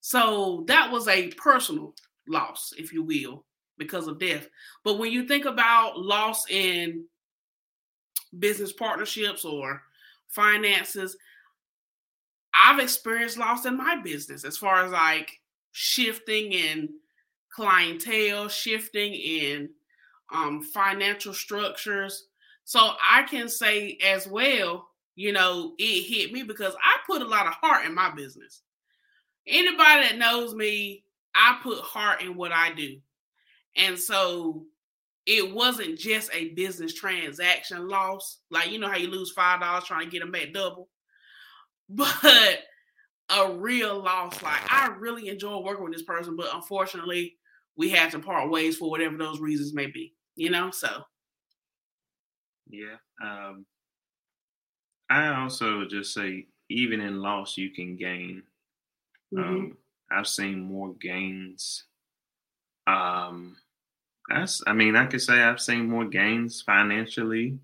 So 0.01 0.63
that 0.67 0.91
was 0.91 1.07
a 1.07 1.29
personal 1.29 1.93
loss, 2.27 2.73
if 2.77 2.93
you 2.93 3.03
will, 3.03 3.45
because 3.77 4.07
of 4.07 4.19
death. 4.19 4.47
But 4.83 4.99
when 4.99 5.11
you 5.11 5.27
think 5.27 5.45
about 5.45 5.99
loss 5.99 6.49
in 6.49 7.05
business 8.37 8.71
partnerships 8.71 9.45
or 9.45 9.81
finances, 10.27 11.17
I've 12.53 12.79
experienced 12.79 13.37
loss 13.37 13.65
in 13.65 13.77
my 13.77 13.97
business 14.03 14.43
as 14.43 14.57
far 14.57 14.83
as 14.83 14.91
like 14.91 15.31
shifting 15.71 16.53
in 16.53 16.89
clientele, 17.53 18.47
shifting 18.47 19.13
in 19.13 19.69
um, 20.33 20.61
financial 20.61 21.33
structures. 21.33 22.27
So 22.63 22.79
I 22.79 23.23
can 23.23 23.47
say 23.47 23.97
as 24.03 24.27
well, 24.27 24.89
you 25.17 25.31
know, 25.31 25.73
it 25.79 26.03
hit 26.03 26.31
me 26.31 26.43
because 26.43 26.75
I 26.75 26.97
put 27.07 27.23
a 27.23 27.27
lot 27.27 27.47
of 27.47 27.53
heart 27.53 27.87
in 27.87 27.95
my 27.95 28.11
business. 28.11 28.61
Anybody 29.47 30.03
that 30.03 30.19
knows 30.19 30.53
me, 30.53 31.03
I 31.33 31.57
put 31.63 31.79
heart 31.79 32.21
in 32.21 32.35
what 32.35 32.51
I 32.51 32.71
do. 32.71 32.97
And 33.75 33.97
so 33.97 34.65
it 35.25 35.51
wasn't 35.51 35.97
just 35.97 36.29
a 36.33 36.49
business 36.49 36.93
transaction 36.93 37.87
loss. 37.87 38.41
Like, 38.51 38.71
you 38.71 38.77
know 38.77 38.89
how 38.89 38.97
you 38.97 39.09
lose 39.09 39.33
$5 39.35 39.83
trying 39.85 40.05
to 40.05 40.11
get 40.11 40.19
them 40.19 40.31
back 40.31 40.53
double? 40.53 40.87
But 41.89 42.59
a 43.29 43.51
real 43.53 44.03
loss. 44.03 44.43
Like, 44.43 44.61
I 44.71 44.87
really 44.99 45.29
enjoy 45.29 45.57
working 45.61 45.85
with 45.85 45.93
this 45.93 46.03
person, 46.03 46.35
but 46.35 46.53
unfortunately, 46.53 47.37
we 47.75 47.89
had 47.89 48.11
to 48.11 48.19
part 48.19 48.51
ways 48.51 48.77
for 48.77 48.89
whatever 48.89 49.17
those 49.17 49.39
reasons 49.39 49.73
may 49.73 49.87
be, 49.87 50.13
you 50.35 50.51
know? 50.51 50.69
So. 50.69 50.89
Yeah. 52.69 52.97
Um, 53.23 53.65
I 55.09 55.41
also 55.41 55.85
just 55.85 56.13
say, 56.13 56.47
even 56.69 56.99
in 56.99 57.21
loss, 57.21 57.57
you 57.57 57.69
can 57.69 57.95
gain. 57.95 58.43
Mm-hmm. 59.33 59.49
Um, 59.49 59.77
I've 60.11 60.27
seen 60.27 60.59
more 60.59 60.93
gains. 60.93 61.85
Um, 62.87 63.57
that's, 64.29 64.61
I 64.67 64.73
mean, 64.73 64.95
I 64.95 65.05
could 65.05 65.21
say 65.21 65.41
I've 65.41 65.61
seen 65.61 65.89
more 65.89 66.05
gains 66.05 66.61
financially, 66.61 67.57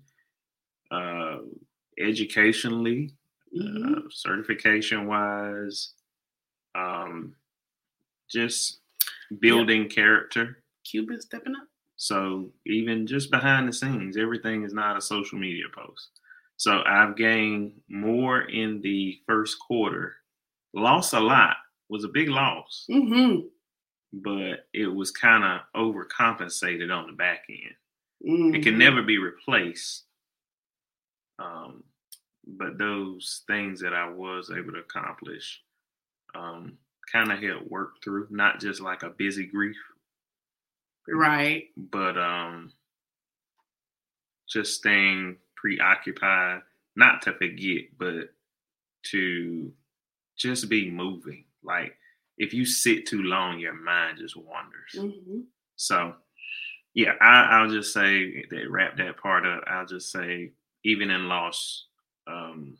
uh, 0.90 1.38
educationally, 1.98 3.12
mm-hmm. 3.56 3.94
uh, 3.94 4.00
certification 4.10 5.06
wise, 5.06 5.92
um, 6.74 7.34
just 8.30 8.80
building 9.38 9.82
yep. 9.82 9.90
character. 9.90 10.58
Cuban 10.84 11.20
stepping 11.20 11.54
up. 11.56 11.68
So 11.96 12.50
even 12.66 13.06
just 13.06 13.30
behind 13.30 13.68
the 13.68 13.72
scenes, 13.72 14.16
everything 14.16 14.64
is 14.64 14.74
not 14.74 14.96
a 14.96 15.00
social 15.00 15.38
media 15.38 15.64
post. 15.74 16.08
So 16.56 16.82
I've 16.86 17.16
gained 17.16 17.72
more 17.88 18.42
in 18.42 18.80
the 18.80 19.18
first 19.26 19.58
quarter. 19.58 20.14
Lost 20.72 21.12
a 21.12 21.20
lot. 21.20 21.56
Was 21.88 22.04
a 22.04 22.08
big 22.08 22.28
loss. 22.28 22.86
Mm-hmm. 22.90 23.46
But 24.12 24.66
it 24.72 24.86
was 24.86 25.10
kind 25.10 25.44
of 25.44 25.60
overcompensated 25.76 26.94
on 26.94 27.08
the 27.08 27.12
back 27.12 27.44
end. 27.48 27.74
Mm-hmm. 28.26 28.54
It 28.54 28.62
can 28.62 28.72
mm-hmm. 28.72 28.78
never 28.78 29.02
be 29.02 29.18
replaced. 29.18 30.04
Um, 31.38 31.82
but 32.46 32.78
those 32.78 33.42
things 33.46 33.80
that 33.80 33.92
I 33.92 34.08
was 34.08 34.50
able 34.50 34.72
to 34.72 34.78
accomplish 34.78 35.60
um, 36.34 36.78
kind 37.12 37.32
of 37.32 37.40
help 37.40 37.68
work 37.68 38.02
through, 38.02 38.28
not 38.30 38.60
just 38.60 38.80
like 38.80 39.02
a 39.02 39.10
busy 39.10 39.46
grief. 39.46 39.76
Right. 41.08 41.64
But 41.76 42.18
um 42.18 42.72
just 44.48 44.74
staying 44.74 45.36
preoccupied, 45.64 46.60
not 46.94 47.22
to 47.22 47.32
forget, 47.32 47.84
but 47.98 48.34
to 49.10 49.72
just 50.36 50.68
be 50.68 50.90
moving. 50.90 51.44
Like 51.62 51.96
if 52.36 52.52
you 52.52 52.66
sit 52.66 53.06
too 53.06 53.22
long, 53.22 53.58
your 53.58 53.72
mind 53.72 54.18
just 54.18 54.36
wanders. 54.36 54.94
Mm-hmm. 54.94 55.40
So 55.76 56.14
yeah, 56.92 57.12
I, 57.20 57.62
will 57.62 57.70
just 57.70 57.94
say 57.94 58.44
that 58.50 58.70
wrap 58.70 58.98
that 58.98 59.16
part 59.16 59.46
up. 59.46 59.64
I'll 59.66 59.86
just 59.86 60.12
say 60.12 60.52
even 60.84 61.10
in 61.10 61.28
loss, 61.28 61.86
um, 62.26 62.76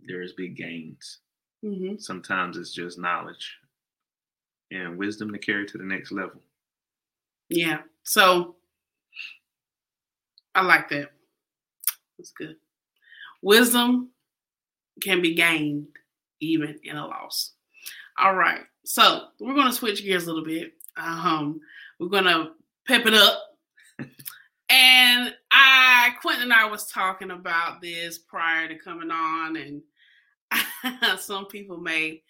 there's 0.00 0.34
big 0.34 0.54
gains. 0.54 1.20
Mm-hmm. 1.64 1.96
Sometimes 1.96 2.58
it's 2.58 2.74
just 2.74 2.98
knowledge 2.98 3.56
and 4.70 4.98
wisdom 4.98 5.32
to 5.32 5.38
carry 5.38 5.66
to 5.66 5.78
the 5.78 5.84
next 5.84 6.12
level. 6.12 6.42
Yeah. 7.48 7.78
So 8.02 8.56
I 10.54 10.62
like 10.62 10.90
that. 10.90 11.10
That's 12.22 12.30
good. 12.30 12.54
Wisdom 13.42 14.10
can 15.02 15.20
be 15.20 15.34
gained 15.34 15.88
even 16.38 16.78
in 16.84 16.96
a 16.96 17.04
loss. 17.04 17.54
All 18.16 18.36
right. 18.36 18.60
So 18.84 19.24
we're 19.40 19.54
going 19.54 19.66
to 19.66 19.72
switch 19.72 20.04
gears 20.04 20.24
a 20.24 20.26
little 20.28 20.44
bit. 20.44 20.72
Um, 20.96 21.60
we're 21.98 22.06
going 22.06 22.24
to 22.24 22.50
pep 22.86 23.06
it 23.06 23.14
up. 23.14 23.42
and 23.98 25.34
I, 25.50 26.14
Quentin 26.20 26.44
and 26.44 26.52
I 26.52 26.66
was 26.66 26.86
talking 26.86 27.32
about 27.32 27.80
this 27.80 28.18
prior 28.18 28.68
to 28.68 28.78
coming 28.78 29.10
on, 29.10 29.56
and 29.56 31.18
some 31.18 31.46
people 31.46 31.78
may 31.78 32.22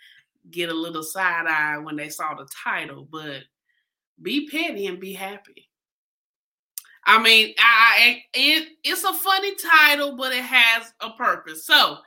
get 0.51 0.71
a 0.71 0.75
little 0.75 1.03
side 1.03 1.47
eye 1.47 1.77
when 1.77 1.97
they 1.97 2.09
saw 2.09 2.33
the 2.33 2.49
title, 2.65 3.07
but 3.13 3.43
be 4.23 4.49
petty 4.49 4.87
and 4.87 4.99
be 4.99 5.13
happy. 5.13 5.69
I 7.04 7.21
mean, 7.21 7.54
I 7.59 8.23
it 8.32 8.68
it's 8.85 9.04
a 9.04 9.12
funny 9.12 9.54
title, 9.56 10.16
but 10.16 10.32
it 10.32 10.44
has 10.44 10.92
a 11.00 11.11
purpose. 11.11 11.66
So, 11.66 11.99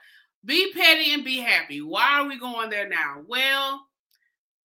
be 0.45 0.71
petty 0.73 1.13
and 1.13 1.23
be 1.25 1.37
happy. 1.37 1.81
Why 1.81 2.19
are 2.19 2.27
we 2.27 2.39
going 2.39 2.69
there 2.69 2.87
now? 2.87 3.23
Well, 3.27 3.85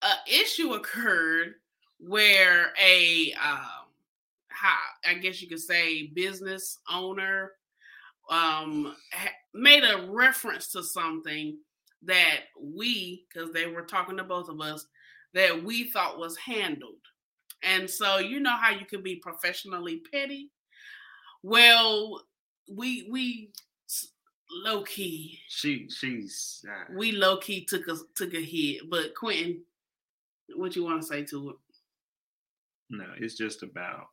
an 0.03 0.17
issue 0.27 0.75
occurred 0.75 1.55
where 1.99 2.73
a 2.81 3.33
um, 3.33 3.89
how 4.49 4.77
I 5.07 5.15
guess 5.15 5.43
you 5.43 5.49
could 5.49 5.61
say 5.61 6.09
business 6.09 6.79
owner 6.91 7.53
um 8.31 8.95
ha- 9.13 9.33
made 9.55 9.83
a 9.83 10.07
reference 10.09 10.71
to 10.73 10.83
something 10.85 11.59
that 12.03 12.41
we, 12.59 13.27
because 13.29 13.53
they 13.53 13.67
were 13.67 13.83
talking 13.83 14.17
to 14.17 14.25
both 14.25 14.49
of 14.49 14.61
us, 14.61 14.87
that 15.35 15.63
we 15.65 15.85
thought 15.91 16.19
was 16.19 16.37
handled. 16.37 17.00
And 17.63 17.89
so 17.89 18.19
you 18.19 18.41
know 18.41 18.57
how 18.57 18.71
you 18.71 18.87
can 18.87 19.03
be 19.03 19.17
professionally 19.17 20.03
petty. 20.11 20.51
Well, 21.43 22.23
we 22.71 23.07
we 23.11 23.51
low 24.51 24.83
key. 24.83 25.41
She 25.49 25.89
she's 25.89 26.65
uh, 26.69 26.93
we 26.97 27.13
low 27.13 27.39
key 27.39 27.65
took 27.65 27.89
a 27.89 27.97
took 28.15 28.35
a 28.35 28.43
hit. 28.43 28.89
But 28.89 29.15
Quentin, 29.15 29.63
what 30.55 30.77
you 30.77 30.85
want 30.85 31.01
to 31.03 31.07
say 31.07 31.25
to 31.25 31.51
it? 31.51 31.57
No, 32.91 33.07
it's 33.19 33.37
just 33.37 33.63
about 33.63 34.09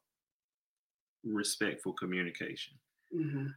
respectful 1.23 1.93
communication. 1.93 2.73
Mm-hmm. 3.15 3.47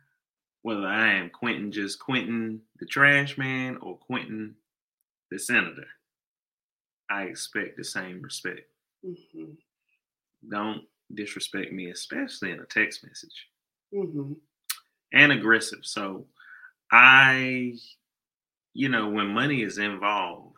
Whether 0.63 0.87
I 0.87 1.15
am 1.15 1.31
Quentin 1.31 1.73
just 1.73 1.99
Quentin 1.99 2.61
the 2.79 2.87
trash 2.87 3.39
man 3.39 3.79
or 3.81 3.99
Quentin 3.99 4.55
the 5.31 5.39
senator, 5.39 5.87
I 7.09 7.25
expect 7.25 7.77
the 7.77 7.85
same 7.85 8.21
respect. 8.23 8.69
Mm-hmm. 9.07 9.53
Don't 10.49 10.83
disrespect 11.15 11.73
me, 11.73 11.91
especially 11.91 12.51
in 12.53 12.61
a 12.61 12.67
text 12.67 13.05
message. 13.05 13.47
Mm-hmm. 13.95 14.33
And 15.13 15.33
aggressive. 15.33 15.81
So 15.83 16.27
I, 16.93 17.75
you 18.75 18.89
know, 18.89 19.09
when 19.09 19.29
money 19.29 19.63
is 19.63 19.79
involved, 19.79 20.57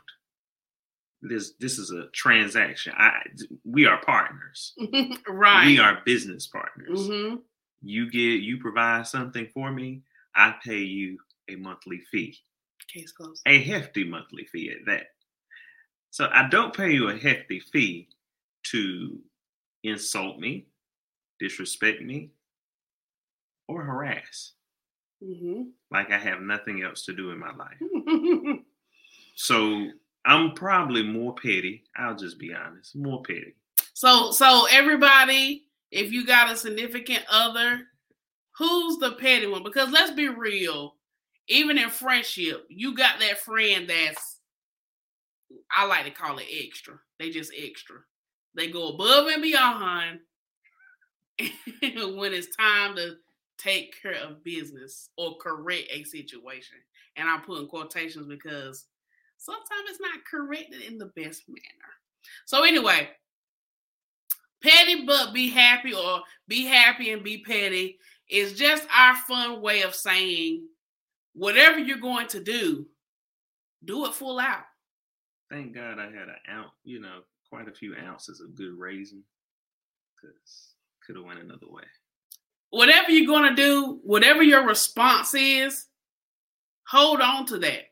this 1.22 1.52
this 1.60 1.78
is 1.78 1.92
a 1.92 2.08
transaction. 2.12 2.92
I 2.96 3.20
we 3.64 3.86
are 3.86 4.00
partners. 4.04 4.74
right. 5.28 5.66
We 5.66 5.78
are 5.78 6.00
business 6.04 6.48
partners. 6.48 6.98
Mm-hmm. 6.98 7.36
You 7.82 8.10
get 8.10 8.42
you 8.42 8.58
provide 8.58 9.06
something 9.06 9.48
for 9.54 9.70
me, 9.70 10.02
I 10.34 10.54
pay 10.64 10.78
you 10.78 11.18
a 11.48 11.56
monthly 11.56 12.00
fee. 12.10 12.36
Case 12.92 13.12
closed. 13.12 13.42
A 13.46 13.62
hefty 13.62 14.04
monthly 14.04 14.44
fee 14.44 14.70
at 14.70 14.84
that. 14.86 15.06
So 16.10 16.28
I 16.30 16.48
don't 16.48 16.76
pay 16.76 16.92
you 16.92 17.08
a 17.08 17.16
hefty 17.16 17.60
fee 17.60 18.08
to 18.64 19.18
insult 19.84 20.38
me, 20.38 20.66
disrespect 21.38 22.02
me, 22.02 22.30
or 23.68 23.82
harass. 23.82 24.52
Mm-hmm. 25.22 25.62
Like 25.90 26.10
I 26.10 26.18
have 26.18 26.40
nothing 26.40 26.82
else 26.82 27.04
to 27.06 27.12
do 27.12 27.30
in 27.30 27.38
my 27.38 27.52
life. 27.54 28.58
So 29.34 29.88
I'm 30.24 30.52
probably 30.52 31.02
more 31.02 31.34
petty. 31.34 31.84
I'll 31.96 32.16
just 32.16 32.38
be 32.38 32.54
honest, 32.54 32.94
more 32.96 33.22
petty. 33.22 33.54
so, 33.94 34.30
so 34.30 34.66
everybody, 34.70 35.64
if 35.90 36.12
you 36.12 36.26
got 36.26 36.52
a 36.52 36.56
significant 36.56 37.24
other, 37.30 37.82
who's 38.56 38.98
the 38.98 39.12
petty 39.12 39.46
one? 39.46 39.62
Because 39.62 39.90
let's 39.90 40.12
be 40.12 40.28
real, 40.28 40.96
even 41.48 41.78
in 41.78 41.90
friendship, 41.90 42.66
you 42.68 42.94
got 42.94 43.18
that 43.20 43.38
friend 43.38 43.88
that's, 43.88 44.38
I 45.74 45.86
like 45.86 46.04
to 46.04 46.10
call 46.10 46.38
it 46.38 46.46
extra. 46.50 46.94
They 47.18 47.30
just 47.30 47.52
extra. 47.56 47.96
They 48.54 48.68
go 48.70 48.88
above 48.88 49.28
and 49.28 49.42
beyond 49.42 50.20
when 52.16 52.32
it's 52.32 52.54
time 52.54 52.96
to 52.96 53.16
take 53.58 54.00
care 54.02 54.16
of 54.22 54.44
business 54.44 55.10
or 55.16 55.36
correct 55.38 55.88
a 55.90 56.04
situation. 56.04 56.76
And 57.16 57.28
I'm 57.28 57.42
putting 57.42 57.68
quotations 57.68 58.26
because 58.26 58.86
sometimes 59.38 59.88
it's 59.88 60.00
not 60.00 60.24
corrected 60.30 60.82
in 60.82 60.98
the 60.98 61.06
best 61.06 61.48
manner. 61.48 61.92
So 62.44 62.64
anyway, 62.64 63.10
petty 64.62 65.04
but 65.06 65.32
be 65.32 65.48
happy 65.48 65.94
or 65.94 66.20
be 66.48 66.66
happy 66.66 67.12
and 67.12 67.22
be 67.22 67.38
petty 67.38 67.98
is 68.28 68.54
just 68.54 68.86
our 68.94 69.16
fun 69.16 69.60
way 69.60 69.82
of 69.82 69.94
saying 69.94 70.66
whatever 71.34 71.78
you're 71.78 71.98
going 71.98 72.28
to 72.28 72.42
do, 72.42 72.86
do 73.84 74.06
it 74.06 74.14
full 74.14 74.38
out. 74.38 74.64
Thank 75.50 75.74
God 75.74 75.98
I 75.98 76.06
had 76.06 76.28
an 76.28 76.36
ounce, 76.50 76.70
you 76.84 77.00
know, 77.00 77.20
quite 77.52 77.68
a 77.68 77.72
few 77.72 77.94
ounces 77.94 78.40
of 78.40 78.56
good 78.56 78.72
raisin, 78.78 79.22
because 80.16 80.74
could 81.06 81.16
have 81.16 81.24
went 81.26 81.38
another 81.38 81.66
way. 81.68 81.82
Whatever 82.70 83.10
you're 83.10 83.26
going 83.26 83.54
to 83.54 83.62
do, 83.62 84.00
whatever 84.04 84.42
your 84.42 84.66
response 84.66 85.34
is, 85.34 85.88
hold 86.88 87.20
on 87.20 87.44
to 87.46 87.58
that. 87.58 87.90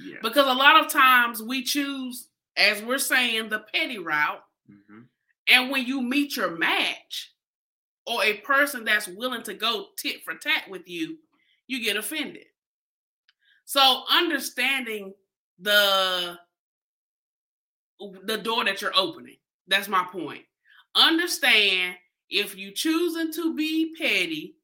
Yeah. 0.00 0.18
Because 0.22 0.46
a 0.46 0.54
lot 0.54 0.80
of 0.80 0.92
times 0.92 1.42
we 1.42 1.64
choose, 1.64 2.28
as 2.56 2.80
we're 2.84 2.98
saying, 2.98 3.48
the 3.48 3.64
petty 3.74 3.98
route. 3.98 4.44
hmm 4.68 5.00
And 5.48 5.68
when 5.68 5.84
you 5.84 6.00
meet 6.00 6.36
your 6.36 6.56
match 6.56 7.32
or 8.06 8.22
a 8.22 8.34
person 8.34 8.84
that's 8.84 9.08
willing 9.08 9.42
to 9.42 9.54
go 9.54 9.86
tit 9.96 10.22
for 10.24 10.34
tat 10.34 10.70
with 10.70 10.88
you, 10.88 11.18
you 11.66 11.82
get 11.82 11.96
offended. 11.96 12.44
So 13.64 14.04
understanding 14.08 15.14
the 15.58 16.38
the 18.24 18.38
door 18.38 18.64
that 18.64 18.80
you're 18.80 18.96
opening. 18.96 19.36
That's 19.66 19.88
my 19.88 20.04
point. 20.10 20.42
Understand 20.94 21.96
if 22.30 22.56
you 22.56 22.72
choosing 22.72 23.32
to 23.32 23.54
be 23.54 23.94
petty, 23.98 24.56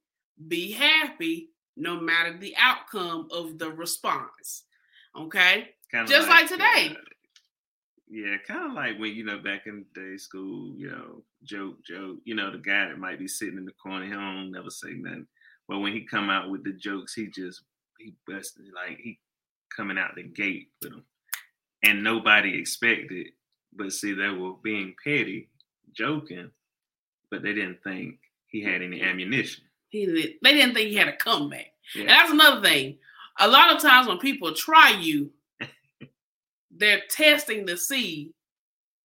be 0.49 0.73
happy 0.73 1.51
no 1.77 2.01
matter 2.01 2.37
the 2.37 2.55
outcome 2.59 3.29
of 3.31 3.59
the 3.59 3.71
response. 3.71 4.65
Okay? 5.17 5.71
Kind 5.91 6.09
Just 6.09 6.29
like 6.29 6.49
today. 6.49 6.91
uh, 6.91 7.01
yeah, 8.09 8.37
kind 8.47 8.71
of 8.71 8.73
like 8.73 8.99
when 8.99 9.15
you 9.15 9.25
know 9.25 9.39
back 9.39 9.67
in 9.67 9.85
the 9.95 10.01
day, 10.01 10.17
school, 10.17 10.73
you 10.77 10.91
know, 10.91 11.23
joke, 11.43 11.83
joke. 11.85 12.19
You 12.25 12.35
know, 12.35 12.51
the 12.51 12.59
guy 12.59 12.89
that 12.89 12.99
might 12.99 13.19
be 13.19 13.29
sitting 13.29 13.59
in 13.59 13.65
the 13.65 13.73
corner, 13.73 14.05
he 14.05 14.13
don't 14.13 14.53
never 14.53 14.71
say 14.71 14.93
nothing. 14.93 15.27
But 15.69 15.81
when 15.81 15.93
he 15.93 16.03
come 16.03 16.31
out 16.31 16.51
with 16.51 16.65
the 16.65 16.73
jokes, 16.73 17.15
he 17.15 17.29
just 17.29 17.63
he 17.99 18.15
busted 18.27 18.67
like 18.75 18.99
he 18.99 19.19
coming 19.75 19.99
out 19.99 20.15
the 20.15 20.23
gate 20.23 20.69
with 20.83 20.93
them, 20.93 21.05
and 21.85 22.03
nobody 22.03 22.59
expected. 22.59 23.29
But 23.73 23.93
see, 23.93 24.13
they 24.13 24.29
were 24.29 24.53
being 24.63 24.95
petty, 25.03 25.49
joking, 25.93 26.51
but 27.31 27.43
they 27.43 27.53
didn't 27.53 27.83
think 27.83 28.19
he 28.47 28.63
had 28.63 28.83
any 28.83 29.03
ammunition. 29.03 29.65
He 29.89 30.07
did, 30.07 30.35
they 30.43 30.53
didn't 30.55 30.75
think 30.75 30.91
he 30.91 30.97
had 30.97 31.09
a 31.09 31.17
comeback. 31.17 31.73
And 31.97 32.09
that's 32.09 32.31
another 32.33 32.63
thing. 32.63 32.99
A 33.39 33.49
lot 33.49 33.75
of 33.75 33.83
times 33.83 34.07
when 34.07 34.19
people 34.19 34.53
try 34.55 34.91
you, 35.01 35.31
they're 36.71 37.03
testing 37.11 37.67
to 37.67 37.77
see 37.77 38.33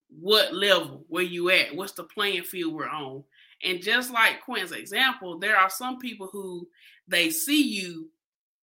what 0.09 0.53
level, 0.53 1.03
where 1.07 1.23
you 1.23 1.49
at, 1.49 1.75
what's 1.75 1.93
the 1.93 2.03
playing 2.03 2.43
field 2.43 2.73
we're 2.73 2.87
on. 2.87 3.23
And 3.63 3.81
just 3.81 4.11
like 4.11 4.41
Quinn's 4.43 4.71
example, 4.71 5.37
there 5.37 5.57
are 5.57 5.69
some 5.69 5.99
people 5.99 6.29
who 6.31 6.67
they 7.07 7.29
see 7.29 7.61
you, 7.61 8.09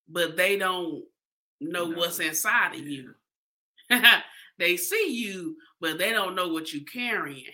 but 0.09 0.37
they 0.37 0.57
don't 0.57 1.05
know 1.61 1.87
No. 1.87 1.96
what's 1.98 2.18
inside 2.20 2.74
of 2.74 2.81
you. 2.87 3.14
they 4.59 4.77
see 4.77 5.12
you, 5.12 5.57
but 5.81 5.99
they 5.99 6.11
don't 6.11 6.35
know 6.35 6.49
what 6.49 6.72
you're 6.72 6.85
carrying. 6.85 7.44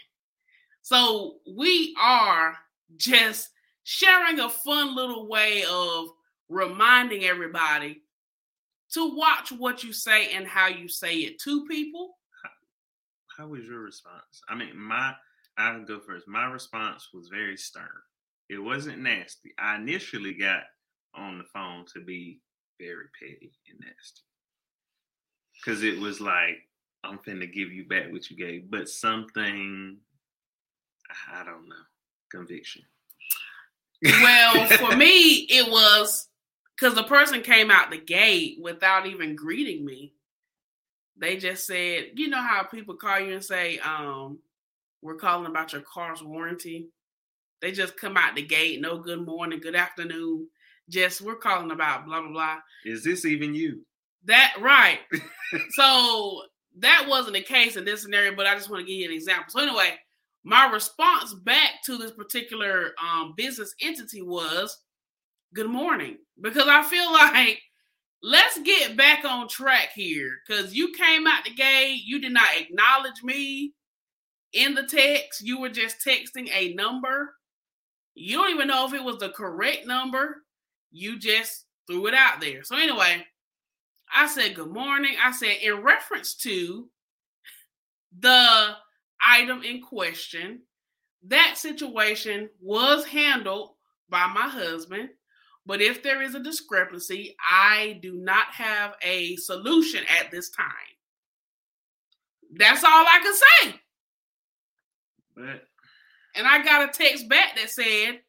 So 0.83 1.37
we 1.47 1.95
are 2.01 2.57
just 2.97 3.51
sharing 3.85 4.41
a 4.41 4.49
fun 4.49 4.95
little 4.95 5.29
way 5.29 5.65
of 5.71 6.09
reminding 6.49 7.25
everybody 7.25 8.03
to 8.93 9.15
watch 9.17 9.53
what 9.53 9.83
you 9.83 9.93
say 9.93 10.33
and 10.33 10.47
how 10.47 10.69
you 10.69 10.89
say 10.89 11.17
it 11.17 11.41
to 11.41 11.67
people. 11.67 12.17
How 13.37 13.49
was 13.49 13.65
your 13.65 13.81
response? 13.81 14.43
I 14.49 14.55
mean, 14.55 14.77
my 14.77 15.15
I'll 15.57 15.85
go 15.85 16.01
first. 16.01 16.29
My 16.29 16.47
response 16.47 17.09
was 17.13 17.29
very 17.29 17.57
stern. 17.57 17.89
It 18.49 18.59
wasn't 18.59 18.99
nasty. 18.99 19.53
I 19.59 19.77
initially 19.77 20.35
got 20.35 20.63
on 21.15 21.39
the 21.39 21.45
phone 21.45 21.85
to 21.95 22.01
be 22.01 22.41
very 22.81 23.07
petty 23.19 23.53
and 23.71 23.81
nasty. 23.81 24.23
Cause 25.65 25.83
it 25.83 25.99
was 26.01 26.21
like, 26.21 26.69
I'm 27.05 27.19
finna 27.19 27.53
give 27.53 27.73
you 27.73 27.85
back 27.87 28.11
what 28.11 28.31
you 28.31 28.37
gave, 28.37 28.71
but 28.71 28.89
something 28.89 29.99
I 31.33 31.45
don't 31.45 31.69
know. 31.69 31.75
Conviction. 32.31 32.83
Well, 34.03 34.67
for 34.79 34.97
me, 34.97 35.47
it 35.51 35.71
was 35.71 36.29
because 36.77 36.95
the 36.95 37.05
person 37.05 37.43
came 37.43 37.71
out 37.71 37.91
the 37.91 37.99
gate 37.99 38.59
without 38.61 39.07
even 39.07 39.37
greeting 39.37 39.85
me. 39.85 40.15
They 41.17 41.37
just 41.37 41.67
said, 41.67 42.13
you 42.15 42.29
know 42.29 42.41
how 42.41 42.65
people 42.65 42.97
call 42.97 43.21
you 43.21 43.35
and 43.35 43.45
say, 43.45 43.79
um, 43.79 44.39
we're 45.03 45.17
calling 45.17 45.47
about 45.47 45.73
your 45.73 45.83
car's 45.83 46.23
warranty. 46.23 46.89
They 47.61 47.71
just 47.71 47.97
come 47.97 48.17
out 48.17 48.35
the 48.35 48.43
gate, 48.43 48.81
no 48.81 48.99
good 48.99 49.25
morning, 49.25 49.61
good 49.61 49.77
afternoon. 49.77 50.49
Just 50.89 51.21
we're 51.21 51.37
calling 51.37 51.71
about 51.71 52.07
blah 52.07 52.21
blah 52.21 52.33
blah. 52.33 52.57
Is 52.85 53.05
this 53.05 53.25
even 53.25 53.55
you? 53.55 53.85
That 54.25 54.55
right. 54.61 55.01
so 55.71 56.43
that 56.79 57.07
wasn't 57.09 57.35
the 57.35 57.43
case 57.43 57.77
in 57.77 57.85
this 57.85 58.03
scenario, 58.03 58.35
but 58.35 58.47
I 58.47 58.55
just 58.55 58.71
want 58.71 58.81
to 58.81 58.87
give 58.87 58.99
you 58.99 59.07
an 59.07 59.15
example. 59.15 59.47
So 59.49 59.61
anyway, 59.61 59.97
my 60.45 60.71
response 60.71 61.35
back 61.35 61.83
to 61.87 61.97
this 61.97 62.13
particular 62.13 62.93
um, 63.03 63.35
business 63.37 63.75
entity 63.81 64.23
was, 64.23 64.79
"Good 65.55 65.69
morning," 65.69 66.19
because 66.41 66.69
I 66.69 66.83
feel 66.83 67.13
like 67.13 67.61
let's 68.23 68.59
get 68.61 68.97
back 68.97 69.25
on 69.25 69.49
track 69.49 69.91
here. 69.95 70.39
Because 70.47 70.75
you 70.75 70.93
came 70.93 71.27
out 71.27 71.45
the 71.45 71.55
gate, 71.55 72.03
you 72.05 72.21
did 72.21 72.33
not 72.33 72.49
acknowledge 72.57 73.23
me 73.23 73.75
in 74.53 74.75
the 74.75 74.85
text. 74.85 75.43
You 75.43 75.61
were 75.61 75.69
just 75.69 75.97
texting 76.07 76.49
a 76.53 76.75
number. 76.75 77.35
You 78.15 78.39
don't 78.39 78.51
even 78.51 78.69
know 78.69 78.87
if 78.87 78.95
it 78.95 79.03
was 79.03 79.19
the 79.19 79.31
correct 79.31 79.87
number. 79.87 80.43
You 80.91 81.19
just 81.19 81.65
threw 81.87 82.07
it 82.07 82.15
out 82.15 82.41
there. 82.41 82.63
So 82.63 82.77
anyway, 82.77 83.25
I 84.15 84.27
said 84.27 84.55
good 84.55 84.71
morning. 84.71 85.15
I 85.23 85.33
said 85.33 85.57
in 85.63 85.83
reference 85.83 86.35
to 86.37 86.89
the 88.19 88.77
item 89.25 89.63
in 89.63 89.81
question, 89.81 90.63
that 91.29 91.55
situation 91.57 92.51
was 92.61 93.07
handled 93.07 93.71
by 94.09 94.27
my 94.27 94.49
husband. 94.49 95.11
But 95.65 95.81
if 95.81 96.03
there 96.03 96.21
is 96.23 96.35
a 96.35 96.41
discrepancy, 96.43 97.37
I 97.41 98.01
do 98.03 98.15
not 98.15 98.47
have 98.49 98.95
a 99.03 99.37
solution 99.37 100.03
at 100.21 100.31
this 100.31 100.51
time. 100.51 100.67
That's 102.55 102.83
all 102.85 102.91
I 102.91 103.21
can 103.23 103.35
say. 103.35 103.81
But 105.37 105.69
and 106.35 106.47
I 106.47 106.65
got 106.65 106.89
a 106.89 106.93
text 106.93 107.29
back 107.29 107.57
that 107.57 107.71
said, 107.71 108.23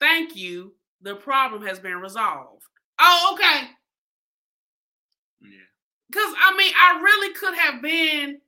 "Thank 0.00 0.34
you. 0.36 0.74
The 1.02 1.14
problem 1.16 1.64
has 1.66 1.78
been 1.78 1.98
resolved." 1.98 2.64
Oh, 2.98 3.30
okay. 3.34 3.70
Because 6.10 6.32
I 6.40 6.56
mean, 6.56 6.72
I 6.76 7.00
really 7.00 7.34
could 7.34 7.54
have 7.54 7.82
been 7.82 8.40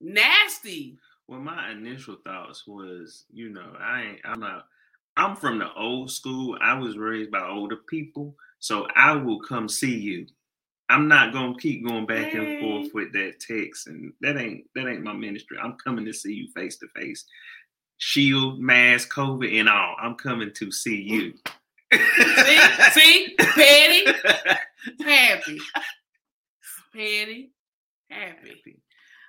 nasty. 0.00 0.98
Well, 1.26 1.40
my 1.40 1.70
initial 1.70 2.16
thoughts 2.24 2.66
was, 2.66 3.24
you 3.30 3.50
know, 3.50 3.74
I 3.78 4.02
ain't, 4.02 4.20
I'm 4.24 4.40
not, 4.40 4.66
I'm 5.16 5.36
from 5.36 5.58
the 5.58 5.72
old 5.74 6.10
school. 6.10 6.56
I 6.60 6.74
was 6.74 6.96
raised 6.96 7.30
by 7.30 7.46
older 7.46 7.76
people, 7.76 8.34
so 8.60 8.86
I 8.96 9.14
will 9.14 9.40
come 9.40 9.68
see 9.68 9.96
you. 9.96 10.26
I'm 10.90 11.06
not 11.06 11.34
gonna 11.34 11.58
keep 11.58 11.86
going 11.86 12.06
back 12.06 12.32
and 12.32 12.60
forth 12.60 12.94
with 12.94 13.12
that 13.12 13.40
text, 13.40 13.88
and 13.88 14.12
that 14.22 14.38
ain't 14.38 14.64
that 14.74 14.88
ain't 14.88 15.02
my 15.02 15.12
ministry. 15.12 15.58
I'm 15.62 15.76
coming 15.76 16.06
to 16.06 16.14
see 16.14 16.32
you 16.32 16.48
face 16.52 16.78
to 16.78 16.88
face, 16.96 17.26
shield, 17.98 18.58
mask, 18.58 19.12
COVID, 19.12 19.52
and 19.60 19.68
all. 19.68 19.96
I'm 20.00 20.14
coming 20.14 20.50
to 20.54 20.72
see 20.72 20.96
you. 20.96 21.34
See, 21.92 22.60
see, 22.92 23.34
petty, 23.38 24.06
happy, 25.04 25.58
petty, 26.94 27.52
happy. 28.10 28.80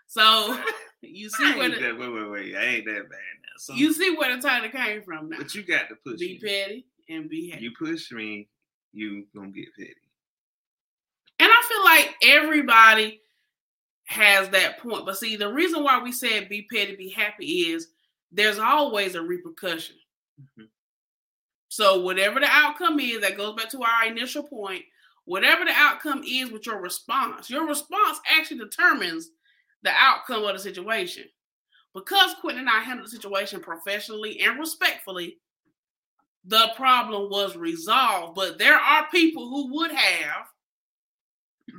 So 0.07 0.57
you 1.01 1.29
see 1.29 1.53
where 1.57 1.69
the, 1.69 1.79
that, 1.79 1.97
wait, 1.97 2.09
wait, 2.09 2.29
wait. 2.29 2.55
I 2.55 2.65
ain't 2.65 2.85
that 2.85 3.09
bad 3.09 3.35
now. 3.41 3.57
So, 3.57 3.73
you 3.73 3.93
see 3.93 4.15
where 4.15 4.35
the 4.35 4.41
title 4.41 4.69
came 4.69 5.01
from 5.03 5.29
now. 5.29 5.37
but 5.37 5.53
you 5.53 5.63
got 5.63 5.89
to 5.89 5.95
push 6.05 6.19
Be 6.19 6.39
me. 6.41 6.49
petty 6.49 6.85
and 7.09 7.29
be 7.29 7.49
happy. 7.49 7.63
You 7.63 7.71
push 7.77 8.11
me, 8.11 8.47
you 8.93 9.25
gonna 9.35 9.49
get 9.51 9.67
petty. 9.77 9.93
And 11.39 11.49
I 11.51 11.63
feel 11.69 11.83
like 11.85 12.15
everybody 12.35 13.21
has 14.05 14.49
that 14.49 14.79
point. 14.79 15.05
But 15.05 15.17
see, 15.17 15.35
the 15.35 15.51
reason 15.53 15.83
why 15.83 16.01
we 16.01 16.11
said 16.11 16.49
be 16.49 16.67
petty, 16.73 16.95
be 16.95 17.09
happy 17.09 17.45
is 17.45 17.87
there's 18.31 18.59
always 18.59 19.15
a 19.15 19.21
repercussion. 19.21 19.95
Mhm. 20.41 20.67
So 21.69 22.01
whatever 22.01 22.39
the 22.39 22.47
outcome 22.49 22.99
is, 22.99 23.21
that 23.21 23.37
goes 23.37 23.55
back 23.55 23.69
to 23.69 23.83
our 23.83 24.07
initial 24.07 24.43
point. 24.43 24.83
Whatever 25.29 25.63
the 25.63 25.73
outcome 25.75 26.23
is 26.27 26.49
with 26.49 26.65
your 26.65 26.81
response, 26.81 27.51
your 27.51 27.67
response 27.67 28.19
actually 28.35 28.57
determines 28.57 29.29
the 29.83 29.91
outcome 29.91 30.43
of 30.43 30.53
the 30.53 30.59
situation. 30.59 31.25
Because 31.93 32.33
Quentin 32.41 32.61
and 32.61 32.69
I 32.69 32.79
handled 32.79 33.05
the 33.05 33.11
situation 33.11 33.59
professionally 33.59 34.39
and 34.39 34.57
respectfully, 34.57 35.37
the 36.45 36.71
problem 36.75 37.29
was 37.29 37.55
resolved. 37.55 38.33
But 38.33 38.57
there 38.57 38.79
are 38.79 39.05
people 39.11 39.47
who 39.47 39.71
would 39.75 39.91
have 39.91 40.47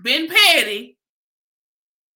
been 0.04 0.28
petty 0.28 0.96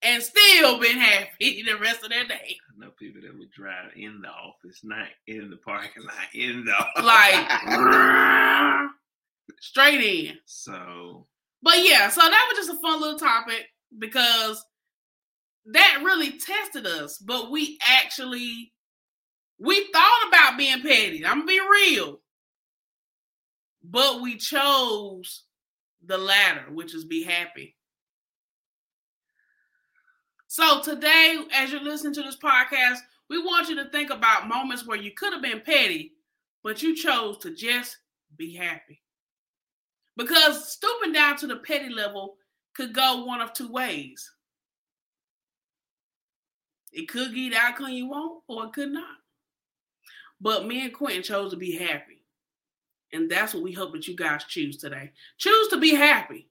and 0.02 0.22
still 0.22 0.78
been 0.78 0.98
happy 0.98 1.62
the 1.66 1.76
rest 1.80 2.04
of 2.04 2.10
their 2.10 2.28
day. 2.28 2.58
I 2.76 2.78
know 2.78 2.92
people 2.96 3.22
that 3.22 3.36
would 3.36 3.50
drive 3.50 3.90
in 3.96 4.20
the 4.22 4.28
office, 4.28 4.82
not 4.84 5.08
in 5.26 5.50
the 5.50 5.56
parking 5.56 6.04
lot, 6.04 6.32
in 6.32 6.64
the 6.64 7.02
Like 7.02 8.90
straight 9.60 10.00
in. 10.00 10.38
so 10.44 11.26
But 11.62 11.78
yeah, 11.78 12.08
so 12.08 12.20
that 12.20 12.48
was 12.50 12.66
just 12.66 12.78
a 12.78 12.80
fun 12.80 13.00
little 13.00 13.18
topic 13.18 13.66
because 13.98 14.64
that 15.66 16.02
really 16.04 16.38
tested 16.38 16.86
us. 16.86 17.18
But 17.18 17.50
we 17.50 17.78
actually 17.82 18.72
we 19.58 19.88
thought 19.92 20.28
about 20.28 20.58
being 20.58 20.82
petty. 20.82 21.24
I'm 21.24 21.40
gonna 21.40 21.46
be 21.46 21.60
real. 21.60 22.20
But 23.82 24.22
we 24.22 24.36
chose 24.36 25.44
the 26.04 26.18
latter, 26.18 26.64
which 26.70 26.94
is 26.94 27.04
be 27.04 27.22
happy. 27.22 27.76
So 30.46 30.80
today, 30.82 31.38
as 31.52 31.72
you're 31.72 31.82
listening 31.82 32.14
to 32.14 32.22
this 32.22 32.36
podcast, 32.36 32.98
we 33.28 33.38
want 33.38 33.68
you 33.68 33.76
to 33.76 33.90
think 33.90 34.10
about 34.10 34.48
moments 34.48 34.86
where 34.86 34.96
you 34.96 35.10
could 35.10 35.32
have 35.32 35.42
been 35.42 35.60
petty, 35.60 36.12
but 36.62 36.82
you 36.82 36.94
chose 36.94 37.38
to 37.38 37.54
just 37.54 37.96
be 38.36 38.54
happy. 38.54 39.03
Because 40.16 40.72
stooping 40.72 41.12
down 41.12 41.36
to 41.38 41.46
the 41.46 41.56
petty 41.56 41.88
level 41.88 42.36
could 42.74 42.92
go 42.92 43.24
one 43.24 43.40
of 43.40 43.52
two 43.52 43.70
ways. 43.70 44.30
It 46.92 47.08
could 47.08 47.34
get 47.34 47.50
the 47.50 47.56
outcome 47.56 47.90
you 47.90 48.08
want, 48.08 48.42
or 48.48 48.66
it 48.66 48.72
could 48.72 48.92
not. 48.92 49.16
But 50.40 50.66
me 50.66 50.84
and 50.84 50.92
Quentin 50.94 51.22
chose 51.22 51.50
to 51.50 51.56
be 51.56 51.76
happy. 51.76 52.22
And 53.12 53.30
that's 53.30 53.54
what 53.54 53.62
we 53.62 53.72
hope 53.72 53.92
that 53.92 54.06
you 54.06 54.14
guys 54.14 54.44
choose 54.44 54.76
today. 54.76 55.12
Choose 55.38 55.68
to 55.68 55.78
be 55.78 55.94
happy. 55.94 56.48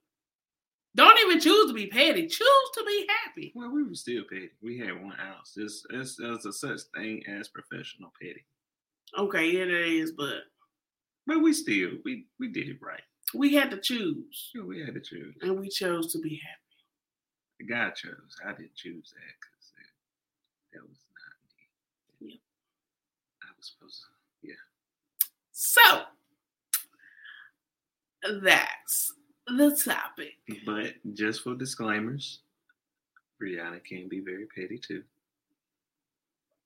Don't 0.96 1.18
even 1.20 1.40
choose 1.40 1.68
to 1.68 1.74
be 1.74 1.86
petty. 1.88 2.26
Choose 2.26 2.70
to 2.74 2.84
be 2.86 3.06
happy. 3.24 3.52
well, 3.54 3.70
we 3.70 3.82
were 3.82 3.94
still 3.94 4.22
petty. 4.30 4.50
We 4.62 4.78
had 4.78 5.02
one 5.02 5.16
house. 5.16 5.52
There's 5.56 5.84
there's, 5.90 6.16
there's 6.16 6.46
a 6.46 6.52
such 6.52 6.80
thing 6.94 7.22
as 7.26 7.48
professional 7.48 8.12
petty. 8.20 8.44
Okay, 9.18 9.50
yeah, 9.50 9.64
there 9.64 9.82
is, 9.84 10.12
but 10.12 10.44
But 11.26 11.40
we 11.40 11.52
still 11.52 11.90
we 12.04 12.26
we 12.38 12.48
did 12.48 12.68
it 12.68 12.78
right. 12.80 13.02
We 13.34 13.54
had 13.54 13.70
to 13.70 13.80
choose. 13.80 14.50
Sure, 14.52 14.66
we 14.66 14.80
had 14.80 14.94
to 14.94 15.00
choose. 15.00 15.34
And 15.42 15.58
we 15.60 15.68
chose 15.68 16.12
to 16.12 16.18
be 16.20 16.40
happy. 16.42 17.68
God 17.68 17.94
chose. 17.94 18.36
I 18.44 18.52
didn't 18.52 18.74
choose 18.74 19.12
that 19.14 19.34
because 19.40 19.72
that 20.72 20.82
was 20.82 20.98
not 21.14 21.36
me. 22.20 22.32
Yep. 22.32 22.40
I 23.42 23.46
was 23.56 23.66
supposed 23.72 24.00
to. 24.02 24.48
Yeah. 24.48 24.54
So 25.52 26.04
that's 28.42 29.14
the 29.46 29.70
topic. 29.84 30.34
But 30.66 30.94
just 31.14 31.42
for 31.42 31.54
disclaimers, 31.54 32.40
Brianna 33.40 33.82
can 33.84 34.08
be 34.08 34.20
very 34.20 34.46
petty 34.46 34.78
too. 34.78 35.04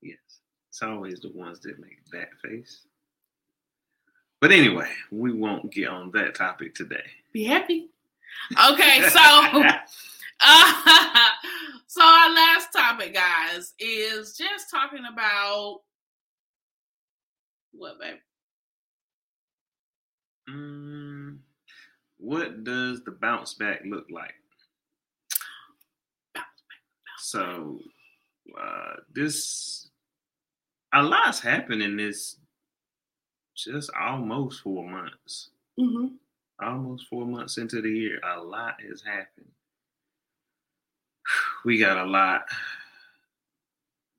Yes. 0.03 0.41
It's 0.69 0.83
always 0.83 1.21
the 1.21 1.33
ones 1.33 1.61
that 1.61 1.79
make 1.81 2.05
that 2.13 2.31
face. 2.43 2.88
But 4.41 4.53
anyway, 4.53 4.91
we 5.11 5.33
won't 5.33 5.73
get 5.73 5.89
on 5.89 6.11
that 6.13 6.35
topic 6.35 6.75
today. 6.75 7.05
Be 7.33 7.45
happy. 7.45 7.89
Okay, 8.71 9.09
so 9.09 9.19
uh, 9.21 9.73
so 11.87 12.03
our 12.03 12.35
last 12.35 12.73
topic, 12.73 13.15
guys, 13.15 13.75
is 13.81 14.37
just 14.37 14.71
talking 14.71 15.05
about 15.13 15.81
what, 17.73 17.99
babe? 18.01 18.17
Mm, 20.49 21.39
what 22.19 22.65
does 22.65 23.03
the 23.05 23.11
bounce 23.11 23.55
back 23.55 23.83
look 23.85 24.07
like? 24.11 24.35
So, 27.19 27.81
uh, 28.59 28.95
this 29.13 29.91
a 30.95 31.03
lot's 31.03 31.41
happened 31.41 31.83
in 31.83 31.97
this 31.97 32.37
just 33.65 33.91
almost 33.99 34.63
four 34.63 34.89
months. 34.89 35.51
Mm-hmm. 35.79 36.15
Almost 36.65 37.07
four 37.09 37.27
months 37.27 37.59
into 37.59 37.81
the 37.81 37.91
year, 37.91 38.21
a 38.25 38.41
lot 38.41 38.77
has 38.89 39.03
happened. 39.03 39.47
We 41.65 41.79
got 41.79 41.99
a 41.99 42.09
lot. 42.09 42.43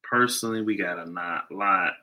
Personally, 0.03 0.61
we 0.61 0.75
got 0.75 0.99
a 0.99 1.09
not 1.09 1.49
lot. 1.51 1.93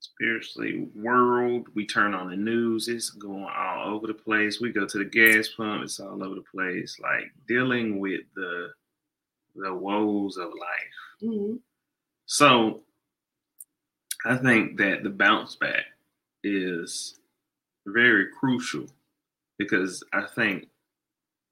Spiritually, 0.00 0.88
world. 0.96 1.68
We 1.74 1.86
turn 1.86 2.14
on 2.14 2.28
the 2.28 2.36
news. 2.36 2.88
It's 2.88 3.10
going 3.10 3.46
all 3.56 3.94
over 3.94 4.08
the 4.08 4.14
place. 4.14 4.60
We 4.60 4.72
go 4.72 4.84
to 4.84 4.98
the 4.98 5.04
gas 5.04 5.48
pump. 5.48 5.84
It's 5.84 6.00
all 6.00 6.24
over 6.24 6.34
the 6.34 6.44
place. 6.52 6.98
Like 7.00 7.30
dealing 7.46 8.00
with 8.00 8.22
the 8.34 8.72
the 9.54 9.72
woes 9.72 10.36
of 10.36 10.48
life. 10.48 11.22
Mm-hmm. 11.22 11.56
So 12.26 12.82
I 14.24 14.36
think 14.36 14.78
that 14.78 15.02
the 15.02 15.10
bounce 15.10 15.56
back 15.56 15.84
is 16.42 17.18
very 17.86 18.26
crucial 18.38 18.86
because 19.58 20.02
I 20.12 20.24
think 20.34 20.68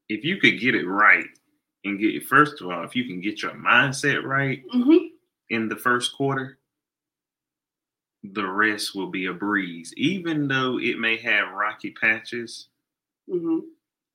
if 0.09 0.25
you 0.25 0.39
could 0.39 0.59
get 0.61 0.75
it 0.75 0.87
right 0.87 1.27
and 1.85 1.99
get 1.99 2.25
first 2.27 2.61
of 2.61 2.69
all, 2.71 2.85
if 2.85 2.97
you 2.97 3.05
can 3.05 3.21
get 3.21 3.43
your 3.43 3.53
mindset 3.53 4.23
right 4.25 4.63
Mm-hmm. 4.75 5.07
in 5.51 5.69
the 5.69 5.77
first 5.77 6.15
quarter, 6.17 6.59
the 8.25 8.47
rest 8.47 8.95
will 8.95 9.09
be 9.11 9.27
a 9.27 9.33
breeze. 9.33 9.93
Even 9.97 10.47
though 10.49 10.79
it 10.79 10.99
may 10.99 11.17
have 11.19 11.53
rocky 11.53 11.91
patches, 11.91 12.69
Mm-hmm. 13.31 13.61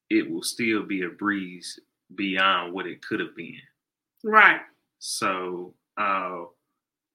it 0.09 0.29
will 0.29 0.43
still 0.43 0.83
be 0.83 1.03
a 1.03 1.09
breeze 1.09 1.79
beyond 2.15 2.73
what 2.73 2.85
it 2.87 3.01
could 3.01 3.19
have 3.21 3.35
been. 3.37 3.55
Right. 4.23 4.59
So, 4.99 5.73
uh, 5.97 6.43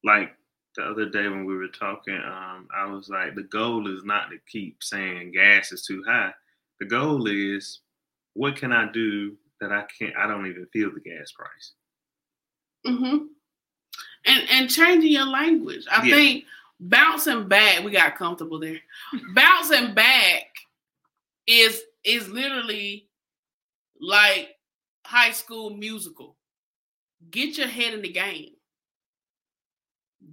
like 0.03 0.35
the 0.77 0.83
other 0.83 1.07
day 1.09 1.29
when 1.29 1.45
we 1.45 1.57
were 1.57 1.69
talking, 1.69 2.15
um, 2.15 2.69
I 2.75 2.87
was 2.87 3.09
like, 3.09 3.35
the 3.35 3.43
goal 3.43 3.95
is 3.95 4.05
not 4.05 4.31
to 4.31 4.39
keep 4.51 4.83
saying 4.83 5.33
gas 5.33 5.73
is 5.73 5.85
too 5.85 6.03
high. 6.07 6.33
The 6.81 6.87
goal 6.87 7.27
is, 7.27 7.81
what 8.35 8.57
can 8.57 8.73
I 8.73 8.91
do 8.91 9.37
that 9.61 9.71
I 9.73 9.85
can't? 9.99 10.17
I 10.17 10.27
don't 10.27 10.47
even 10.47 10.67
feel 10.73 10.91
the 10.93 11.01
gas 11.01 11.33
price. 11.33 11.73
Mm-hmm. 12.87 13.27
And 14.25 14.49
and 14.51 14.71
changing 14.71 15.13
your 15.13 15.27
language. 15.27 15.85
I 15.91 16.05
Yeah. 16.07 16.15
think 16.17 16.45
bouncing 16.81 17.49
back, 17.49 17.85
we 17.85 17.91
got 17.91 18.17
comfortable 18.17 18.59
there. 18.59 18.81
bouncing 19.35 19.95
back 19.95 20.47
is 21.47 21.83
is 22.05 22.29
literally 22.29 23.09
like 24.01 24.57
high 25.05 25.33
school 25.33 25.71
musical. 25.71 26.37
Get 27.31 27.59
your 27.59 27.69
head 27.69 27.95
in 27.95 28.03
the 28.03 28.13
game. 28.13 28.55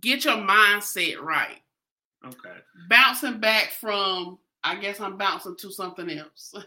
Get 0.02 0.25
your 0.25 0.38
mindset 0.38 1.19
right. 1.21 1.62
Okay. 2.25 2.58
Bouncing 2.89 3.39
back 3.39 3.71
from, 3.71 4.38
I 4.63 4.75
guess 4.75 4.99
I'm 4.99 5.17
bouncing 5.17 5.56
to 5.58 5.71
something 5.71 6.10
else. 6.10 6.54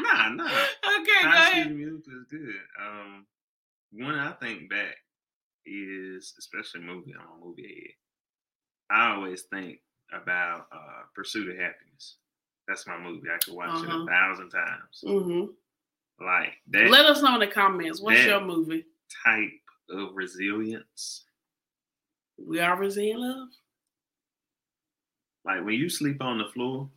Nah, 0.00 0.28
nah. 0.30 0.44
Okay, 0.44 1.22
High 1.22 1.62
School. 1.62 1.74
Musical 1.74 2.12
is 2.20 2.24
good. 2.30 2.54
Um, 2.80 3.26
when 3.92 4.14
I 4.14 4.30
think 4.32 4.70
back 4.70 4.94
is 5.66 6.34
especially 6.38 6.82
movie 6.82 7.14
on 7.18 7.40
movie 7.44 7.62
head. 7.62 8.96
I 8.96 9.14
always 9.16 9.42
think 9.42 9.80
about 10.12 10.68
uh, 10.72 11.02
Pursuit 11.14 11.48
of 11.48 11.56
Happyness. 11.56 12.14
That's 12.68 12.86
my 12.86 12.96
movie. 12.96 13.28
I 13.28 13.38
could 13.38 13.54
watch 13.54 13.82
it 13.82 13.88
Uh-huh. 13.90 14.04
a 14.04 14.06
thousand 14.06 14.50
times. 14.50 15.02
hmm 15.04 15.44
Like 16.24 16.52
that 16.68 16.90
Let 16.90 17.06
us 17.06 17.20
know 17.20 17.34
in 17.34 17.40
the 17.40 17.48
comments. 17.48 18.00
What's 18.00 18.24
your 18.24 18.40
movie? 18.40 18.86
type 19.24 19.50
of 19.90 20.14
resilience. 20.14 21.24
We 22.38 22.60
are 22.60 22.76
resilient 22.76 23.20
love. 23.20 23.48
Like 25.44 25.64
when 25.64 25.74
you 25.74 25.88
sleep 25.88 26.22
on 26.22 26.38
the 26.38 26.48
floor, 26.54 26.88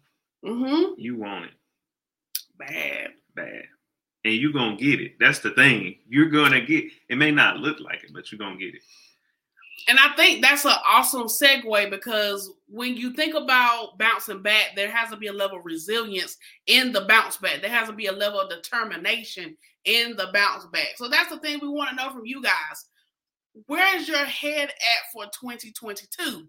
Mm-hmm. 0.44 0.94
you 1.00 1.18
want 1.18 1.46
it 1.46 1.52
Bad. 2.58 3.10
bad. 3.36 3.64
And 4.26 4.34
you're 4.36 4.52
gonna 4.52 4.76
get 4.76 5.00
it. 5.00 5.14
That's 5.20 5.38
the 5.40 5.52
thing. 5.52 5.98
You're 6.08 6.30
gonna 6.30 6.62
get 6.62 6.86
it 7.10 7.18
may 7.18 7.30
not 7.32 7.58
look 7.58 7.80
like 7.80 8.04
it, 8.04 8.12
but 8.14 8.32
you're 8.32 8.40
gonna 8.40 8.58
get 8.58 8.74
it. 8.76 8.82
And 9.88 9.98
I 10.00 10.16
think 10.16 10.42
that's 10.44 10.66
an 10.66 10.74
awesome 10.88 11.24
segue 11.28 11.90
because 11.90 12.52
when 12.68 12.96
you 12.96 13.14
think 13.14 13.34
about 13.36 13.98
bouncing 13.98 14.42
back, 14.44 14.72
there 14.76 14.92
has 14.92 15.10
to 15.10 15.18
be 15.18 15.28
a 15.28 15.34
level 15.34 15.58
of 15.60 15.66
resilience 15.66 16.38
in 16.68 16.92
the 16.92 17.02
bounce 17.02 17.38
back. 17.38 17.62
There 17.62 17.70
has 17.72 17.88
to 17.88 17.94
be 17.94 18.06
a 18.08 18.12
level 18.12 18.40
of 18.40 18.50
determination 18.50 19.58
in 19.86 20.16
the 20.16 20.30
bounce 20.34 20.66
back. 20.68 20.90
So 20.98 21.08
that's 21.08 21.30
the 21.32 21.40
thing 21.40 21.60
we 21.62 21.68
want 21.68 21.90
to 21.90 21.96
know 21.96 22.12
from 22.12 22.26
you 22.26 22.42
guys. 22.44 22.86
Where 23.68 23.98
is 23.98 24.08
your 24.08 24.26
head 24.26 24.70
at 24.70 25.12
for 25.14 25.26
2022? 25.26 26.48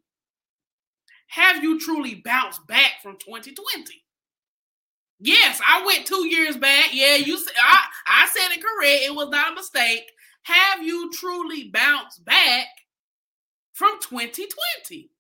Have 1.28 1.62
you 1.62 1.80
truly 1.80 2.16
bounced 2.24 2.66
back 2.66 3.00
from 3.02 3.16
2020? 3.18 4.02
Yes, 5.18 5.60
I 5.66 5.84
went 5.86 6.06
two 6.06 6.26
years 6.26 6.56
back. 6.56 6.90
Yeah, 6.92 7.16
you 7.16 7.38
said 7.38 7.54
I, 7.62 7.84
I 8.06 8.28
said 8.28 8.56
it 8.56 8.62
correct. 8.62 9.02
It 9.04 9.14
was 9.14 9.28
not 9.30 9.52
a 9.52 9.54
mistake. 9.54 10.04
Have 10.42 10.82
you 10.82 11.10
truly 11.12 11.70
bounced 11.72 12.24
back 12.24 12.66
from 13.72 13.98
2020? 14.00 15.10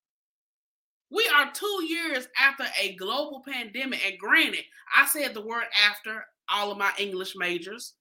We 1.10 1.30
are 1.36 1.52
two 1.52 1.84
years 1.86 2.26
after 2.38 2.64
a 2.80 2.96
global 2.96 3.42
pandemic. 3.46 4.00
And 4.04 4.18
granted, 4.18 4.64
I 4.94 5.06
said 5.06 5.34
the 5.34 5.46
word 5.46 5.64
after 5.88 6.24
all 6.48 6.72
of 6.72 6.78
my 6.78 6.90
English 6.98 7.34
majors, 7.36 7.94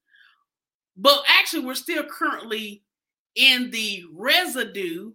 but 0.97 1.23
actually, 1.27 1.65
we're 1.65 1.75
still 1.75 2.03
currently 2.03 2.83
in 3.35 3.69
the 3.71 4.03
residue 4.13 5.11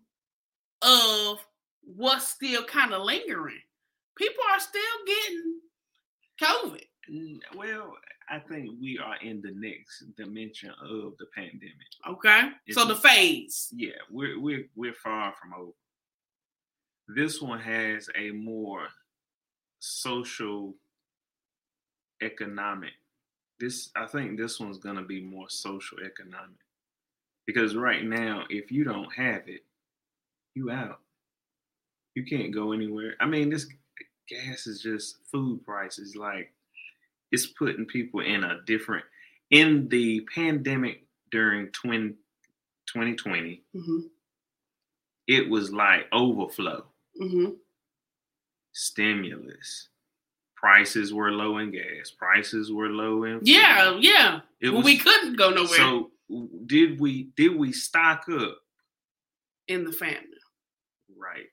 of 0.82 1.38
what's 1.82 2.28
still 2.28 2.64
kind 2.64 2.92
of 2.92 3.02
lingering. 3.02 3.60
People 4.16 4.42
are 4.52 4.60
still 4.60 4.82
getting 5.06 5.60
COVID. 6.40 6.84
Well, 7.56 7.94
I 8.28 8.40
think 8.40 8.70
we 8.80 8.98
are 8.98 9.16
in 9.22 9.40
the 9.40 9.52
next 9.54 10.02
dimension 10.16 10.70
of 10.82 11.16
the 11.18 11.26
pandemic. 11.34 11.72
Okay. 12.08 12.50
So 12.70 12.82
It's- 12.82 12.88
the 12.88 12.96
phase. 13.08 13.68
Yeah, 13.74 13.92
we're 14.10 14.40
we're 14.40 14.68
we're 14.74 14.94
far 14.94 15.34
from 15.34 15.54
over. 15.54 15.72
This 17.08 17.40
one 17.40 17.60
has 17.60 18.10
a 18.16 18.32
more 18.32 18.88
social 19.78 20.74
economic. 22.20 22.94
This 23.60 23.90
I 23.94 24.06
think 24.06 24.36
this 24.38 24.58
one's 24.58 24.78
gonna 24.78 25.04
be 25.04 25.20
more 25.20 25.48
social 25.48 26.00
economic. 26.00 26.58
Because 27.46 27.76
right 27.76 28.04
now, 28.04 28.44
if 28.50 28.72
you 28.72 28.84
don't 28.84 29.12
have 29.14 29.48
it, 29.48 29.60
you 30.54 30.70
out. 30.70 31.00
You 32.14 32.24
can't 32.24 32.52
go 32.52 32.72
anywhere. 32.72 33.14
I 33.20 33.26
mean, 33.26 33.50
this 33.50 33.66
gas 34.28 34.66
is 34.66 34.80
just 34.80 35.16
food 35.30 35.64
prices. 35.64 36.16
Like 36.16 36.50
it's 37.30 37.46
putting 37.46 37.84
people 37.86 38.20
in 38.20 38.44
a 38.44 38.60
different 38.66 39.04
in 39.50 39.88
the 39.88 40.26
pandemic 40.34 41.02
during 41.30 41.68
twin 41.68 42.14
2020 42.86 43.62
hmm 43.74 43.98
it 45.26 45.48
was 45.48 45.72
like 45.72 46.06
overflow 46.12 46.84
hmm 47.18 47.50
stimulus 48.72 49.88
prices 50.56 51.12
were 51.12 51.32
low 51.32 51.58
in 51.58 51.70
gas 51.70 52.10
prices 52.16 52.72
were 52.72 52.88
low 52.88 53.24
in 53.24 53.38
food. 53.38 53.48
Yeah, 53.48 53.98
yeah. 54.00 54.40
it 54.60 54.70
Well, 54.70 54.78
was, 54.78 54.84
we 54.84 54.98
couldn't 54.98 55.36
go 55.36 55.50
nowhere 55.50 55.66
so 55.68 56.10
did 56.66 56.98
we 57.00 57.30
did 57.36 57.54
we 57.56 57.72
stock 57.72 58.24
up 58.30 58.58
in 59.68 59.84
the 59.84 59.92
family. 59.92 60.18
right 61.16 61.46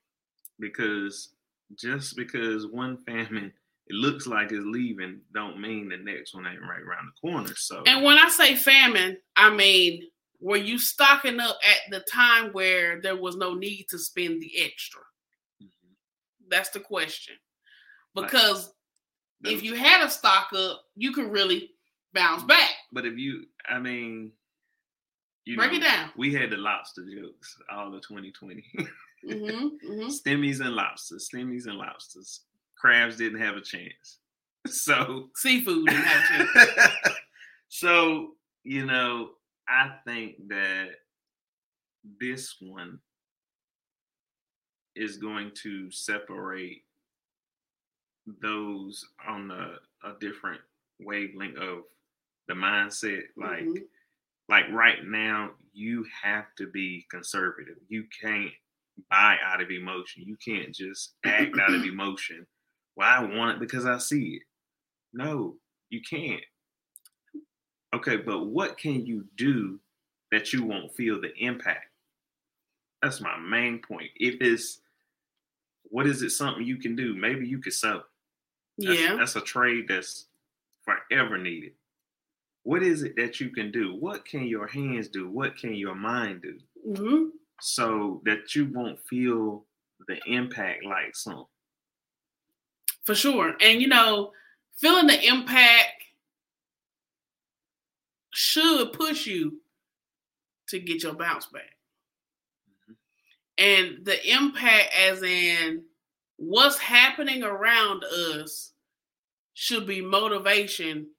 because 0.59 1.29
just 1.75 2.15
because 2.15 2.67
one 2.67 2.97
famine 2.97 3.51
it 3.87 3.93
looks 3.95 4.27
like 4.27 4.51
it's 4.51 4.65
leaving 4.65 5.19
don't 5.33 5.59
mean 5.59 5.89
the 5.89 5.97
next 5.97 6.33
one 6.33 6.45
ain't 6.47 6.61
right 6.61 6.81
around 6.81 7.07
the 7.07 7.29
corner 7.29 7.53
so 7.55 7.83
And 7.85 8.03
when 8.03 8.17
I 8.17 8.29
say 8.29 8.55
famine, 8.55 9.17
I 9.35 9.49
mean 9.53 10.03
were 10.39 10.57
you 10.57 10.77
stocking 10.77 11.39
up 11.39 11.57
at 11.63 11.89
the 11.91 12.01
time 12.01 12.51
where 12.51 13.01
there 13.01 13.15
was 13.15 13.35
no 13.37 13.53
need 13.53 13.85
to 13.89 13.97
spend 13.97 14.41
the 14.41 14.51
extra? 14.63 15.01
Mhm. 15.61 15.67
That's 16.49 16.69
the 16.71 16.81
question. 16.81 17.35
Like, 18.13 18.29
Because 18.29 18.73
if 19.45 19.63
you 19.63 19.73
had 19.75 20.05
a 20.05 20.09
stock 20.09 20.51
up, 20.53 20.83
you 20.95 21.13
could 21.13 21.31
really 21.31 21.71
bounce 22.13 22.43
back. 22.43 22.69
but 22.91 23.05
if 23.05 23.17
you 23.17 23.45
i 23.67 23.79
mean 23.79 24.31
you 25.45 25.57
Break 25.57 25.71
know, 25.71 25.77
it 25.77 25.83
down. 25.83 26.09
we 26.15 26.33
had 26.33 26.49
the 26.51 26.57
lobster 26.57 27.03
jokes 27.03 27.57
all 27.71 27.93
of 27.93 28.01
2020 28.01 28.63
hmm 29.23 29.33
hmm 29.35 30.01
Stimmies 30.07 30.59
and 30.61 30.75
lobsters, 30.75 31.29
stimmies 31.33 31.65
and 31.67 31.77
lobsters. 31.77 32.41
Crabs 32.77 33.17
didn't 33.17 33.39
have 33.41 33.55
a 33.55 33.61
chance. 33.61 34.19
So, 34.67 35.29
Seafood 35.35 35.87
didn't 35.89 36.03
have 36.05 36.23
a 36.23 36.27
chance. 36.47 36.97
so 37.67 38.35
you 38.63 38.85
know, 38.85 39.31
I 39.67 39.91
think 40.05 40.47
that 40.47 40.89
this 42.19 42.55
one 42.61 42.99
is 44.95 45.17
going 45.17 45.51
to 45.63 45.91
separate 45.91 46.83
those 48.41 49.05
on 49.27 49.51
a, 49.51 50.07
a 50.07 50.13
different 50.19 50.61
wavelength 51.01 51.57
of 51.57 51.79
the 52.47 52.53
mindset. 52.53 53.23
Like, 53.35 53.63
Mhm. 53.65 53.83
Like 54.49 54.65
right 54.71 55.05
now, 55.05 55.51
you 55.73 56.05
have 56.21 56.45
to 56.57 56.67
be 56.67 57.05
conservative. 57.09 57.77
You 57.87 58.05
can't 58.21 58.51
buy 59.09 59.37
out 59.43 59.61
of 59.61 59.71
emotion. 59.71 60.23
You 60.25 60.37
can't 60.43 60.73
just 60.73 61.13
act 61.25 61.57
out 61.59 61.73
of 61.73 61.83
emotion. 61.85 62.45
Well, 62.95 63.09
I 63.09 63.23
want 63.23 63.55
it 63.55 63.59
because 63.59 63.85
I 63.85 63.97
see 63.97 64.35
it. 64.35 64.43
No, 65.13 65.55
you 65.89 66.01
can't. 66.07 66.43
Okay, 67.95 68.17
but 68.17 68.47
what 68.47 68.77
can 68.77 69.05
you 69.05 69.25
do 69.37 69.79
that 70.31 70.51
you 70.51 70.63
won't 70.63 70.93
feel 70.95 71.21
the 71.21 71.33
impact? 71.37 71.87
That's 73.01 73.21
my 73.21 73.37
main 73.37 73.79
point. 73.79 74.09
If 74.15 74.35
it's 74.41 74.79
what 75.83 76.07
is 76.07 76.21
it 76.23 76.31
something 76.31 76.63
you 76.65 76.77
can 76.77 76.95
do? 76.95 77.15
Maybe 77.15 77.47
you 77.47 77.59
could 77.59 77.73
sew. 77.73 78.01
That's, 78.77 78.99
Yeah. 78.99 79.15
That's 79.15 79.35
a 79.35 79.41
trade 79.41 79.85
that's 79.87 80.25
forever 80.83 81.37
needed. 81.37 81.73
What 82.63 82.81
is 82.81 83.03
it 83.03 83.15
that 83.17 83.39
you 83.39 83.49
can 83.49 83.71
do? 83.71 83.95
What 83.95 84.25
can 84.25 84.45
your 84.45 84.67
hands 84.67 85.09
do? 85.09 85.29
What 85.29 85.57
can 85.57 85.73
your 85.75 85.95
mind 85.95 86.41
do? 86.41 86.59
hmm 86.95 87.29
So 87.61 88.21
that 88.25 88.55
you 88.55 88.65
won't 88.73 88.99
feel 89.07 89.65
the 90.07 90.19
impact 90.25 90.83
like 90.85 91.15
some. 91.15 91.45
For 93.03 93.15
sure. 93.15 93.55
And 93.61 93.81
you 93.81 93.87
know, 93.87 94.31
feeling 94.77 95.07
the 95.07 95.27
impact 95.27 96.03
should 98.33 98.93
push 98.93 99.27
you 99.27 99.61
to 100.69 100.79
get 100.79 101.03
your 101.03 101.13
bounce 101.13 101.45
back. 101.47 101.77
Mhm. 102.89 102.95
And 103.57 104.05
the 104.05 104.31
impact, 104.31 104.93
as 104.93 105.21
in 105.21 105.85
what's 106.37 106.77
happening 106.79 107.43
around 107.43 108.03
us, 108.05 108.73
should 109.53 109.85
be 109.85 110.01
motivation. 110.01 111.13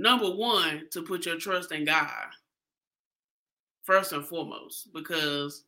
Number 0.00 0.30
one, 0.30 0.86
to 0.92 1.02
put 1.02 1.26
your 1.26 1.36
trust 1.36 1.72
in 1.72 1.84
God, 1.84 2.08
first 3.82 4.14
and 4.14 4.24
foremost, 4.24 4.94
because 4.94 5.64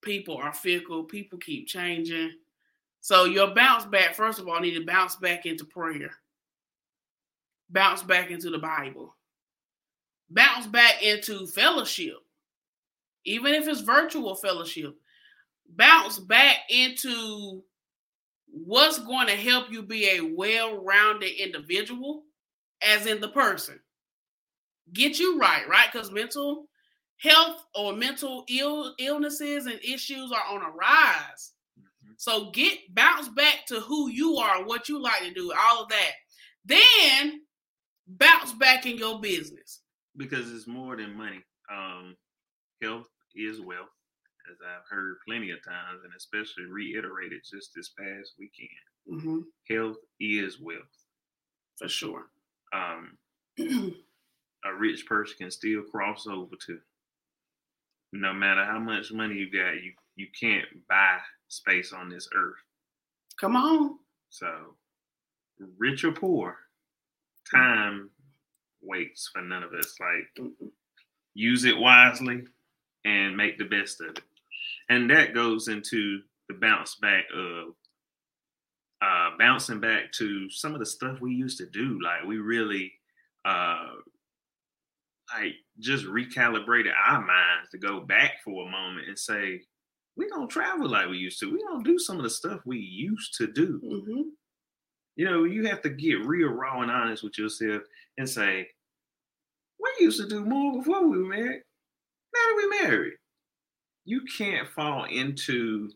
people 0.00 0.38
are 0.38 0.54
fickle, 0.54 1.04
people 1.04 1.38
keep 1.38 1.66
changing. 1.66 2.32
So 3.02 3.26
your 3.26 3.54
bounce 3.54 3.84
back, 3.84 4.14
first 4.14 4.38
of 4.38 4.48
all, 4.48 4.58
need 4.58 4.72
to 4.72 4.86
bounce 4.86 5.16
back 5.16 5.44
into 5.44 5.66
prayer. 5.66 6.12
Bounce 7.68 8.02
back 8.02 8.30
into 8.30 8.48
the 8.48 8.58
Bible. 8.58 9.14
Bounce 10.30 10.66
back 10.66 11.02
into 11.02 11.46
fellowship. 11.46 12.16
Even 13.26 13.52
if 13.52 13.68
it's 13.68 13.82
virtual 13.82 14.34
fellowship. 14.34 14.96
Bounce 15.76 16.18
back 16.18 16.56
into 16.70 17.62
what's 18.46 18.98
going 18.98 19.26
to 19.26 19.36
help 19.36 19.70
you 19.70 19.82
be 19.82 20.08
a 20.08 20.22
well-rounded 20.22 21.38
individual, 21.38 22.22
as 22.82 23.06
in 23.06 23.20
the 23.20 23.28
person. 23.28 23.78
Get 24.92 25.18
you 25.18 25.38
right, 25.38 25.68
right? 25.68 25.88
Because 25.92 26.10
mental 26.10 26.66
health 27.18 27.64
or 27.74 27.92
mental 27.92 28.44
Ill, 28.48 28.94
illnesses 28.98 29.66
and 29.66 29.78
issues 29.84 30.32
are 30.32 30.54
on 30.54 30.62
a 30.62 30.70
rise. 30.70 31.52
Mm-hmm. 31.78 32.12
So 32.16 32.50
get 32.50 32.78
bounce 32.94 33.28
back 33.28 33.66
to 33.68 33.80
who 33.80 34.08
you 34.08 34.36
are, 34.36 34.64
what 34.64 34.88
you 34.88 35.00
like 35.00 35.20
to 35.20 35.32
do, 35.32 35.52
all 35.52 35.82
of 35.82 35.88
that. 35.90 36.12
Then 36.64 37.42
bounce 38.06 38.52
back 38.54 38.86
in 38.86 38.96
your 38.96 39.20
business. 39.20 39.80
Because 40.16 40.50
it's 40.52 40.66
more 40.66 40.96
than 40.96 41.16
money. 41.16 41.40
Um, 41.70 42.16
health 42.82 43.06
is 43.34 43.60
wealth, 43.60 43.88
as 44.50 44.56
I've 44.66 44.88
heard 44.90 45.16
plenty 45.26 45.50
of 45.50 45.62
times, 45.64 46.00
and 46.04 46.12
especially 46.16 46.64
reiterated 46.64 47.42
just 47.48 47.70
this 47.76 47.90
past 47.98 48.32
weekend. 48.38 48.68
Mm-hmm. 49.08 49.38
Health 49.74 49.98
is 50.18 50.58
wealth. 50.60 50.80
For 51.78 51.88
sure. 51.88 52.26
Um, 52.72 53.18
a 54.64 54.74
rich 54.74 55.06
person 55.06 55.36
can 55.38 55.50
still 55.50 55.82
cross 55.82 56.26
over 56.26 56.56
to. 56.66 56.78
No 58.12 58.32
matter 58.32 58.64
how 58.64 58.78
much 58.78 59.12
money 59.12 59.34
you 59.34 59.50
got, 59.50 59.82
you 59.82 59.92
you 60.16 60.26
can't 60.38 60.66
buy 60.88 61.18
space 61.48 61.92
on 61.92 62.08
this 62.08 62.28
earth. 62.34 62.58
Come 63.40 63.56
on. 63.56 63.98
So, 64.28 64.76
rich 65.78 66.04
or 66.04 66.12
poor, 66.12 66.56
time 67.54 68.10
waits 68.82 69.30
for 69.32 69.42
none 69.42 69.62
of 69.62 69.72
us. 69.72 69.94
Like, 70.00 70.50
use 71.34 71.64
it 71.64 71.78
wisely 71.78 72.44
and 73.04 73.36
make 73.36 73.58
the 73.58 73.64
best 73.64 74.00
of 74.00 74.10
it. 74.10 74.20
And 74.88 75.08
that 75.10 75.34
goes 75.34 75.68
into 75.68 76.20
the 76.48 76.54
bounce 76.54 76.96
back 76.96 77.24
of 77.34 77.74
uh, 79.02 79.30
bouncing 79.38 79.80
back 79.80 80.12
to 80.12 80.50
some 80.50 80.74
of 80.74 80.80
the 80.80 80.86
stuff 80.86 81.20
we 81.20 81.32
used 81.32 81.58
to 81.58 81.66
do. 81.66 81.98
Like, 82.02 82.24
we 82.26 82.38
really 82.38 82.92
uh, 83.44 83.86
like 85.34 85.54
just 85.78 86.04
recalibrated 86.04 86.92
our 87.06 87.20
minds 87.20 87.70
to 87.70 87.78
go 87.78 88.00
back 88.00 88.34
for 88.44 88.66
a 88.66 88.70
moment 88.70 89.08
and 89.08 89.18
say, 89.18 89.60
we 90.16 90.28
don't 90.28 90.50
travel 90.50 90.88
like 90.88 91.08
we 91.08 91.16
used 91.16 91.40
to. 91.40 91.52
We 91.52 91.60
don't 91.60 91.84
do 91.84 91.98
some 91.98 92.16
of 92.16 92.24
the 92.24 92.30
stuff 92.30 92.60
we 92.66 92.78
used 92.78 93.34
to 93.38 93.46
do. 93.46 93.80
Mm-hmm. 93.84 94.22
You 95.16 95.24
know, 95.24 95.44
you 95.44 95.66
have 95.66 95.82
to 95.82 95.90
get 95.90 96.26
real 96.26 96.48
raw 96.48 96.82
and 96.82 96.90
honest 96.90 97.22
with 97.22 97.38
yourself 97.38 97.82
and 98.18 98.28
say, 98.28 98.68
we 99.78 100.04
used 100.04 100.20
to 100.20 100.28
do 100.28 100.44
more 100.44 100.78
before 100.78 101.06
we 101.06 101.18
were 101.18 101.28
married. 101.28 101.62
Now 102.34 102.40
that 102.48 102.56
we 102.56 102.80
married, 102.82 103.14
you 104.04 104.22
can't 104.36 104.68
fall 104.68 105.04
into 105.04 105.90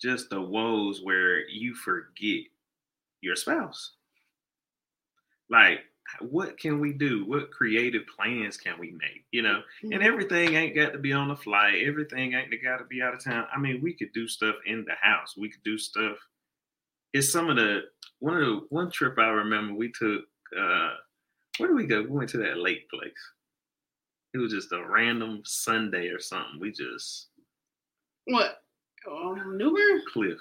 just 0.00 0.30
the 0.30 0.40
woes 0.40 1.00
where 1.02 1.48
you 1.48 1.74
forget 1.74 2.42
your 3.20 3.36
spouse. 3.36 3.92
Like 5.50 5.80
what 6.20 6.58
can 6.58 6.80
we 6.80 6.92
do? 6.92 7.24
What 7.26 7.50
creative 7.50 8.02
plans 8.16 8.56
can 8.56 8.78
we 8.78 8.92
make? 8.92 9.24
You 9.30 9.42
know, 9.42 9.62
mm-hmm. 9.84 9.92
and 9.92 10.02
everything 10.02 10.54
ain't 10.54 10.74
got 10.74 10.92
to 10.92 10.98
be 10.98 11.12
on 11.12 11.28
the 11.28 11.36
fly. 11.36 11.82
Everything 11.84 12.34
ain't 12.34 12.50
got 12.62 12.78
to 12.78 12.84
be 12.84 13.02
out 13.02 13.14
of 13.14 13.22
town. 13.22 13.46
I 13.54 13.58
mean, 13.58 13.80
we 13.82 13.92
could 13.92 14.12
do 14.12 14.26
stuff 14.26 14.56
in 14.66 14.84
the 14.86 14.94
house. 15.00 15.34
We 15.36 15.50
could 15.50 15.62
do 15.64 15.78
stuff. 15.78 16.16
It's 17.12 17.30
some 17.32 17.48
of 17.48 17.56
the 17.56 17.82
one 18.20 18.36
of 18.36 18.40
the 18.40 18.60
one 18.70 18.90
trip 18.90 19.18
I 19.18 19.28
remember 19.28 19.74
we 19.74 19.92
took. 19.92 20.24
uh 20.58 20.90
Where 21.58 21.68
did 21.68 21.76
we 21.76 21.86
go? 21.86 22.02
We 22.02 22.08
went 22.08 22.30
to 22.30 22.38
that 22.38 22.58
lake 22.58 22.88
place. 22.90 23.12
It 24.34 24.38
was 24.38 24.52
just 24.52 24.72
a 24.72 24.84
random 24.86 25.42
Sunday 25.44 26.08
or 26.08 26.20
something. 26.20 26.60
We 26.60 26.72
just 26.72 27.28
what? 28.26 28.62
Um, 29.06 29.56
Newberg? 29.56 30.02
Cliff. 30.12 30.40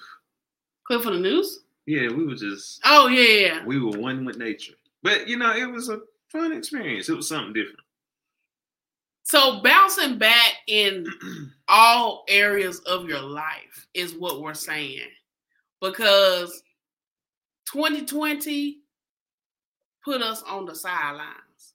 Cliff 0.85 1.05
on 1.05 1.13
the 1.13 1.19
news? 1.19 1.59
Yeah, 1.85 2.09
we 2.09 2.25
were 2.25 2.35
just. 2.35 2.81
Oh 2.85 3.07
yeah, 3.07 3.47
yeah. 3.47 3.65
We 3.65 3.79
were 3.79 3.97
one 3.97 4.25
with 4.25 4.37
nature. 4.37 4.73
But 5.03 5.27
you 5.27 5.37
know, 5.37 5.55
it 5.55 5.69
was 5.69 5.89
a 5.89 6.01
fun 6.31 6.51
experience. 6.51 7.09
It 7.09 7.15
was 7.15 7.29
something 7.29 7.53
different. 7.53 7.79
So 9.23 9.61
bouncing 9.61 10.17
back 10.17 10.53
in 10.67 11.05
all 11.67 12.23
areas 12.29 12.79
of 12.79 13.07
your 13.07 13.21
life 13.21 13.87
is 13.93 14.13
what 14.13 14.41
we're 14.41 14.53
saying. 14.53 15.09
Because 15.81 16.63
2020 17.71 18.79
put 20.03 20.21
us 20.21 20.41
on 20.43 20.65
the 20.65 20.73
sidelines. 20.73 21.73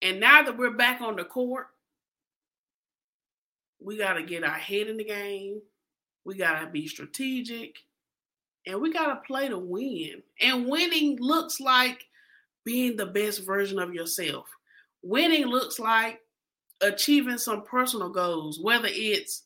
And 0.00 0.20
now 0.20 0.42
that 0.42 0.56
we're 0.56 0.70
back 0.70 1.00
on 1.00 1.16
the 1.16 1.24
court, 1.24 1.66
we 3.80 3.96
got 3.96 4.14
to 4.14 4.22
get 4.22 4.44
our 4.44 4.50
head 4.50 4.88
in 4.88 4.96
the 4.96 5.04
game. 5.04 5.60
We 6.24 6.36
got 6.36 6.60
to 6.60 6.66
be 6.66 6.86
strategic 6.86 7.76
and 8.66 8.80
we 8.80 8.92
got 8.92 9.06
to 9.06 9.26
play 9.26 9.48
to 9.48 9.58
win. 9.58 10.22
And 10.40 10.68
winning 10.68 11.18
looks 11.20 11.60
like 11.60 12.06
being 12.64 12.96
the 12.96 13.06
best 13.06 13.46
version 13.46 13.78
of 13.78 13.94
yourself. 13.94 14.46
Winning 15.02 15.46
looks 15.46 15.78
like 15.78 16.20
achieving 16.82 17.38
some 17.38 17.62
personal 17.62 18.10
goals, 18.10 18.60
whether 18.60 18.88
it's 18.90 19.44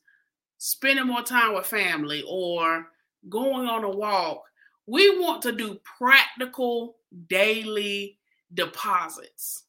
spending 0.59 1.07
more 1.07 1.23
time 1.23 1.55
with 1.55 1.67
family 1.67 2.25
or 2.29 2.87
going 3.29 3.69
on 3.69 3.85
a 3.85 3.91
walk. 3.91 4.43
We 4.87 5.21
want 5.21 5.43
to 5.43 5.53
do 5.53 5.79
practical 5.99 6.97
daily 7.29 8.19
deposits. 8.53 9.65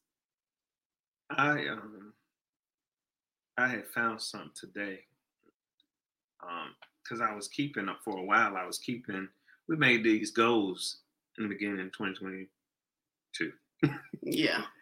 I 1.30 1.66
um 1.68 2.03
I 3.56 3.68
had 3.68 3.86
found 3.86 4.20
something 4.20 4.50
today. 4.54 5.00
Um, 6.42 6.74
because 7.02 7.20
I 7.20 7.34
was 7.34 7.48
keeping 7.48 7.88
up 7.88 8.00
for 8.04 8.18
a 8.18 8.24
while. 8.24 8.56
I 8.56 8.66
was 8.66 8.78
keeping 8.78 9.28
we 9.68 9.76
made 9.76 10.04
these 10.04 10.30
goals 10.30 10.98
in 11.38 11.44
the 11.44 11.48
beginning 11.48 11.80
of 11.80 11.92
2022. 11.92 13.52
yeah. 14.22 14.62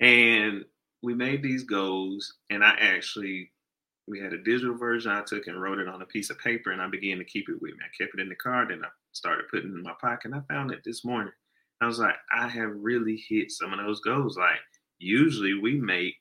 And 0.00 0.64
we 1.02 1.12
made 1.12 1.42
these 1.42 1.64
goals, 1.64 2.38
and 2.48 2.64
I 2.64 2.74
actually 2.80 3.50
we 4.08 4.18
had 4.18 4.32
a 4.32 4.42
digital 4.42 4.74
version 4.74 5.12
I 5.12 5.20
took 5.20 5.46
and 5.46 5.60
wrote 5.60 5.78
it 5.78 5.88
on 5.88 6.00
a 6.00 6.06
piece 6.06 6.30
of 6.30 6.38
paper, 6.38 6.70
and 6.70 6.80
I 6.80 6.88
began 6.88 7.18
to 7.18 7.24
keep 7.24 7.50
it 7.50 7.60
with 7.60 7.72
me. 7.72 7.80
I 7.84 8.02
kept 8.02 8.14
it 8.14 8.22
in 8.22 8.30
the 8.30 8.34
car, 8.36 8.66
then 8.66 8.82
I 8.82 8.88
started 9.12 9.48
putting 9.50 9.72
it 9.72 9.74
in 9.74 9.82
my 9.82 9.92
pocket. 10.00 10.32
And 10.32 10.36
I 10.36 10.40
found 10.50 10.70
it 10.70 10.80
this 10.86 11.04
morning. 11.04 11.34
I 11.82 11.86
was 11.86 11.98
like, 11.98 12.14
I 12.32 12.48
have 12.48 12.70
really 12.74 13.22
hit 13.28 13.50
some 13.50 13.74
of 13.74 13.78
those 13.78 14.00
goals. 14.00 14.38
Like 14.38 14.56
usually 14.98 15.52
we 15.52 15.74
make 15.74 16.16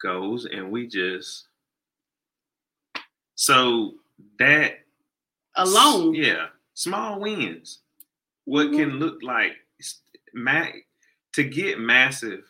goals 0.00 0.46
and 0.46 0.70
we 0.70 0.86
just 0.86 1.46
so 3.34 3.94
that 4.38 4.80
alone, 5.56 6.14
yeah, 6.14 6.46
small 6.74 7.20
wins. 7.20 7.80
What 8.44 8.66
mm-hmm. 8.66 8.76
can 8.76 8.90
look 8.98 9.22
like 9.22 9.52
ma- 10.34 10.66
to 11.34 11.44
get 11.44 11.78
massive, 11.78 12.44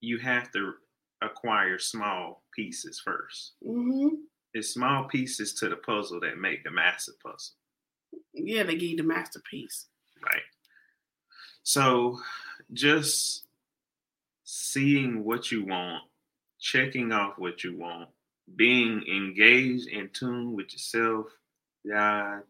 you 0.00 0.18
have 0.18 0.50
to 0.52 0.74
acquire 1.22 1.78
small 1.78 2.42
pieces 2.54 3.02
1st 3.06 3.50
mm-hmm. 3.64 4.14
It's 4.52 4.74
small 4.74 5.04
pieces 5.04 5.54
to 5.54 5.68
the 5.68 5.76
puzzle 5.76 6.18
that 6.20 6.38
make 6.38 6.64
the 6.64 6.72
massive 6.72 7.14
puzzle. 7.20 7.54
Yeah, 8.34 8.64
they 8.64 8.74
give 8.74 8.90
you 8.90 8.96
the 8.96 9.04
masterpiece. 9.04 9.86
Right. 10.24 10.42
So 11.62 12.18
just 12.72 13.46
seeing 14.42 15.22
what 15.22 15.52
you 15.52 15.64
want, 15.64 16.02
checking 16.60 17.12
off 17.12 17.38
what 17.38 17.64
you 17.64 17.76
want, 17.76 18.08
being 18.56 19.02
engaged 19.06 19.88
in 19.88 20.10
tune 20.12 20.54
with 20.54 20.72
yourself, 20.72 21.26
God, 21.88 22.42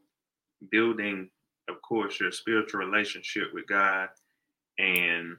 building, 0.71 1.31
of 1.69 1.81
course, 1.83 2.21
your 2.21 2.33
spiritual 2.33 2.81
relationship 2.81 3.55
with 3.55 3.67
God 3.67 4.09
and 4.79 5.37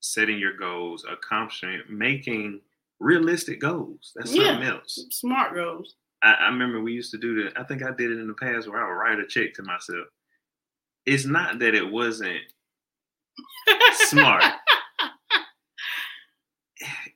setting 0.00 0.38
your 0.38 0.56
goals, 0.56 1.04
accomplishing, 1.10 1.82
making 1.88 2.60
realistic 2.98 3.60
goals. 3.60 4.12
That's 4.14 4.34
yeah, 4.34 4.44
something 4.44 4.68
else. 4.68 5.06
Smart 5.10 5.54
goals. 5.54 5.94
I, 6.22 6.34
I, 6.34 6.48
remember 6.48 6.80
we 6.80 6.92
used 6.92 7.10
to 7.12 7.18
do 7.18 7.42
that. 7.42 7.58
I 7.58 7.64
think 7.64 7.82
I 7.82 7.90
did 7.92 8.10
it 8.10 8.20
in 8.20 8.28
the 8.28 8.34
past 8.34 8.68
where 8.68 8.84
I 8.84 8.88
would 8.88 8.94
write 8.94 9.24
a 9.24 9.26
check 9.26 9.54
to 9.54 9.62
myself. 9.62 10.06
It's 11.06 11.24
not 11.24 11.58
that 11.60 11.74
it 11.74 11.90
wasn't 11.90 12.40
smart. 13.94 14.44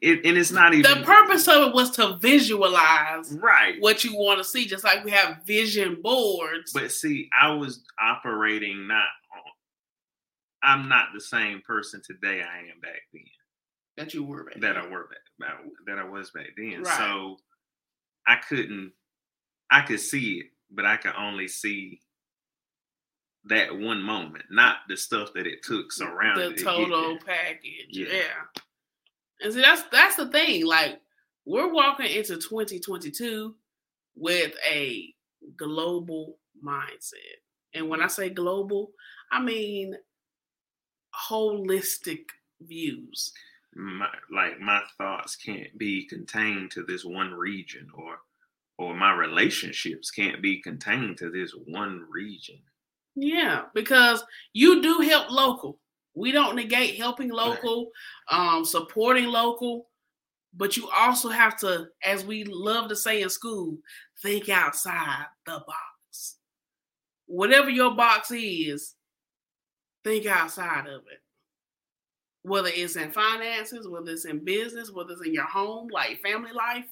It, 0.05 0.27
and 0.27 0.37
it's 0.37 0.51
not 0.51 0.75
even 0.75 0.99
the 0.99 1.05
purpose 1.05 1.49
of 1.49 1.69
it 1.69 1.75
was 1.75 1.91
to 1.93 2.19
visualize 2.19 3.33
right 3.41 3.77
what 3.81 4.05
you 4.05 4.15
want 4.15 4.39
to 4.39 4.45
see, 4.45 4.67
just 4.67 4.85
like 4.85 5.03
we 5.03 5.11
have 5.11 5.39
vision 5.47 5.99
boards. 6.03 6.73
But 6.75 6.93
see, 6.93 7.31
I 7.39 7.51
was 7.51 7.83
operating 7.99 8.87
not 8.87 9.07
on. 9.33 9.53
I'm 10.63 10.89
not 10.91 11.09
the 11.15 11.21
same 11.21 11.63
person 11.67 12.03
today 12.05 12.43
I 12.43 12.59
am 12.59 12.81
back 12.83 13.01
then. 13.15 13.23
That 13.97 14.13
you 14.13 14.25
were 14.25 14.45
back. 14.45 14.61
That 14.61 14.75
then. 14.75 14.77
I 14.77 14.89
were 14.89 15.09
back. 15.09 15.59
That 15.87 15.99
I 15.99 16.05
was 16.05 16.31
back 16.33 16.49
then. 16.57 16.83
Right. 16.83 16.97
So 16.99 17.39
I 18.27 18.37
couldn't. 18.37 18.93
I 19.71 19.81
could 19.81 20.01
see 20.01 20.41
it, 20.41 20.47
but 20.71 20.85
I 20.85 20.99
could 20.99 21.15
only 21.19 21.49
see 21.49 22.01
that 23.47 23.75
one 23.75 24.03
moment, 24.03 24.45
not 24.51 24.79
the 24.89 24.97
stuff 24.99 25.33
that 25.35 25.47
it 25.47 25.63
took 25.63 25.93
surrounding 25.93 26.57
the 26.57 26.63
total 26.63 27.19
package. 27.25 27.89
Yeah. 27.89 28.07
yeah. 28.13 28.63
And 29.43 29.53
see, 29.53 29.61
that's 29.61 29.82
that's 29.91 30.16
the 30.16 30.28
thing. 30.28 30.66
Like 30.66 31.01
we're 31.45 31.72
walking 31.72 32.07
into 32.07 32.37
2022 32.37 33.55
with 34.16 34.53
a 34.68 35.14
global 35.57 36.39
mindset. 36.64 37.41
And 37.74 37.89
when 37.89 38.01
I 38.01 38.05
mm-hmm. 38.05 38.12
say 38.12 38.30
global, 38.30 38.93
I 39.30 39.41
mean 39.41 39.97
holistic 41.30 42.26
views. 42.61 43.32
my, 43.74 44.09
like 44.32 44.61
my 44.61 44.80
thoughts 44.99 45.37
can't 45.37 45.76
be 45.78 46.07
contained 46.07 46.70
to 46.72 46.82
this 46.82 47.05
one 47.05 47.32
region 47.32 47.89
or 47.95 48.18
or 48.76 48.95
my 48.95 49.12
relationships 49.12 50.11
can't 50.11 50.43
be 50.43 50.61
contained 50.61 51.16
to 51.18 51.30
this 51.30 51.53
one 51.66 52.05
region. 52.11 52.59
Yeah, 53.14 53.62
because 53.72 54.24
you 54.53 54.82
do 54.82 54.99
help 54.99 55.30
local. 55.30 55.78
We 56.15 56.33
don't 56.33 56.57
negate 56.57 56.97
helping 56.97 57.31
local, 57.31 57.91
um, 58.31 58.65
supporting 58.65 59.27
local, 59.27 59.89
but 60.57 60.77
you 60.77 60.89
also 60.91 61.29
have 61.29 61.57
to, 61.59 61.89
as 62.05 62.25
we 62.25 62.45
love 62.45 62.89
to 62.89 62.97
say 62.97 63.23
in 63.23 63.29
school, 63.29 63.79
think 64.23 64.49
outside 64.49 65.27
the 65.45 65.62
box. 65.67 66.37
Whatever 67.27 67.71
your 67.71 67.95
box 67.97 68.31
is, 68.31 68.95
think 70.05 70.27
outside 70.27 70.87
of 70.87 71.03
it. 71.11 71.21
Whether 72.43 72.71
it's 72.73 72.97
in 72.97 73.11
finances, 73.11 73.89
whether 73.89 74.11
it's 74.11 74.27
in 74.27 74.45
business, 74.45 74.93
whether 74.93 75.12
it's 75.12 75.27
in 75.27 75.35
your 75.35 75.47
home, 75.47 75.89
like 75.91 76.21
family 76.23 76.53
life, 76.53 76.85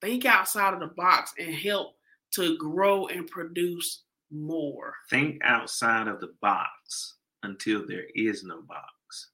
think 0.00 0.24
outside 0.24 0.74
of 0.74 0.80
the 0.80 0.86
box 0.86 1.32
and 1.38 1.54
help 1.54 1.94
to 2.34 2.56
grow 2.56 3.06
and 3.06 3.28
produce 3.28 4.02
more. 4.30 4.94
Think 5.10 5.40
outside 5.44 6.08
of 6.08 6.20
the 6.20 6.32
box 6.40 7.17
until 7.42 7.86
there 7.86 8.06
is 8.14 8.44
no 8.44 8.62
box. 8.62 9.30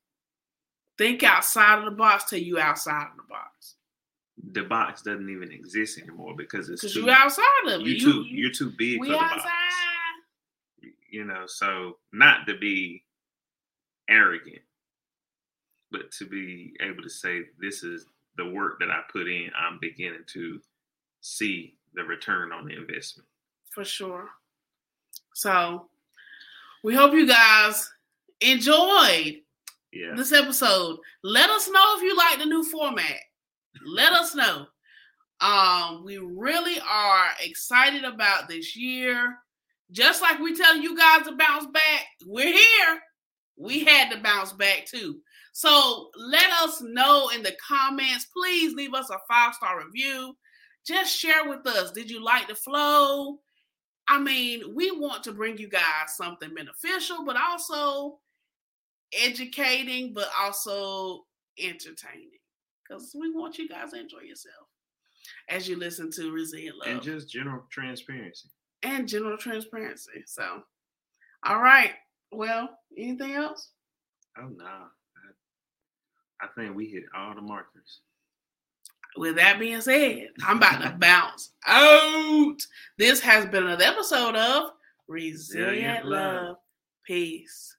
Think 0.97 1.23
outside 1.23 1.79
of 1.79 1.85
the 1.85 1.91
box 1.91 2.25
till 2.25 2.39
you 2.39 2.59
outside 2.59 3.09
of 3.11 3.17
the 3.17 3.29
box. 3.29 3.77
The 4.53 4.63
box 4.63 5.03
doesn't 5.03 5.29
even 5.29 5.51
exist 5.51 5.99
anymore 5.99 6.35
because 6.37 6.69
it's 6.69 6.83
because 6.83 6.97
you 6.97 7.11
outside 7.11 7.45
of 7.67 7.81
it. 7.81 7.87
You 7.87 8.01
too, 8.01 8.23
you, 8.23 8.49
are 8.49 8.53
too 8.53 8.73
big 8.77 8.99
for 8.99 9.07
the 9.07 9.19
outside. 9.19 9.39
box. 9.39 9.51
You 11.11 11.25
know, 11.25 11.45
so 11.47 11.99
not 12.13 12.47
to 12.47 12.59
be 12.59 13.05
arrogant, 14.09 14.63
but 15.91 16.11
to 16.19 16.27
be 16.27 16.75
able 16.81 17.03
to 17.03 17.11
say 17.11 17.43
this 17.61 17.83
is 17.85 18.07
the 18.37 18.51
work 18.51 18.81
that 18.81 18.91
I 18.91 19.03
put 19.11 19.29
in. 19.29 19.51
I'm 19.57 19.79
beginning 19.81 20.25
to 20.33 20.61
see 21.21 21.77
the 21.95 22.03
return 22.03 22.53
on 22.53 22.67
the 22.67 22.77
investment. 22.77 23.29
For 23.71 23.85
sure. 23.85 24.29
So 25.35 25.89
we 26.83 26.95
hope 26.95 27.15
you 27.15 27.27
guys 27.27 27.91
enjoyed 28.53 29.41
yeah. 29.93 30.15
this 30.17 30.33
episode. 30.33 30.99
Let 31.23 31.51
us 31.51 31.69
know 31.71 31.97
if 31.97 32.03
you 32.03 32.17
like 32.17 32.39
the 32.39 32.47
new 32.47 32.65
format. 32.65 33.21
Let 33.87 34.13
us 34.13 34.35
know. 34.35 34.67
Um, 35.41 36.05
we 36.05 36.19
really 36.19 36.79
are 36.81 37.27
excited 37.43 38.05
about 38.05 38.49
this 38.49 38.77
year. 38.77 39.37
Just 39.91 40.23
like 40.23 40.39
we 40.39 40.57
telling 40.57 40.83
you 40.83 40.97
guys 40.97 41.27
to 41.27 41.37
bounce 41.37 41.67
back, 41.67 42.07
we're 42.27 42.53
here. 42.53 43.01
We 43.57 43.85
had 43.85 44.11
to 44.11 44.21
bounce 44.21 44.53
back 44.53 44.87
too. 44.87 45.21
So 45.53 46.11
let 46.17 46.51
us 46.63 46.83
know 46.83 47.31
in 47.31 47.43
the 47.43 47.55
comments. 47.67 48.27
Please 48.37 48.75
leave 48.75 48.95
us 48.95 49.11
a 49.11 49.19
five 49.29 49.55
star 49.55 49.85
review. 49.85 50.37
Just 50.87 51.17
share 51.17 51.49
with 51.49 51.67
us. 51.67 51.93
Did 51.93 52.11
you 52.11 52.23
like 52.23 52.49
the 52.49 52.55
flow? 52.55 53.39
I 54.09 54.19
mean, 54.19 54.75
we 54.75 54.91
want 54.91 55.23
to 55.25 55.33
bring 55.33 55.57
you 55.59 55.69
guys 55.69 56.17
something 56.17 56.53
beneficial, 56.55 57.25
but 57.25 57.37
also 57.37 58.19
educating, 59.23 60.13
but 60.13 60.29
also 60.39 61.25
entertaining. 61.59 62.31
Because 62.89 63.15
we 63.19 63.31
want 63.31 63.59
you 63.59 63.69
guys 63.69 63.93
to 63.93 64.01
enjoy 64.01 64.21
yourself 64.21 64.67
as 65.49 65.69
you 65.69 65.77
listen 65.77 66.11
to 66.13 66.33
Resilient 66.33 66.77
Love. 66.79 66.89
And 66.89 67.03
just 67.03 67.31
general 67.31 67.63
transparency. 67.71 68.49
And 68.83 69.09
general 69.09 69.39
transparency. 69.39 70.25
So, 70.27 70.63
all 71.47 71.61
right. 71.61 71.93
Well, 72.31 72.69
anything 72.97 73.33
else? 73.33 73.71
Oh, 74.39 74.49
no. 74.49 74.65
I, 74.65 76.45
I 76.45 76.49
think 76.57 76.77
we 76.77 76.87
hit 76.87 77.05
all 77.17 77.35
the 77.35 77.41
markers 77.41 78.01
with 79.17 79.37
that 79.37 79.59
being 79.59 79.81
said, 79.81 80.29
I'm 80.45 80.59
about 80.59 80.83
to 80.83 80.97
bounce 80.99 81.51
out. 81.67 82.59
This 82.99 83.21
has 83.21 83.47
been 83.47 83.65
another 83.65 83.85
episode 83.85 84.37
of 84.37 84.71
Resilient, 85.09 85.69
Resilient 85.69 86.07
Love. 86.07 86.47
Love. 86.47 86.57
Peace. 87.07 87.77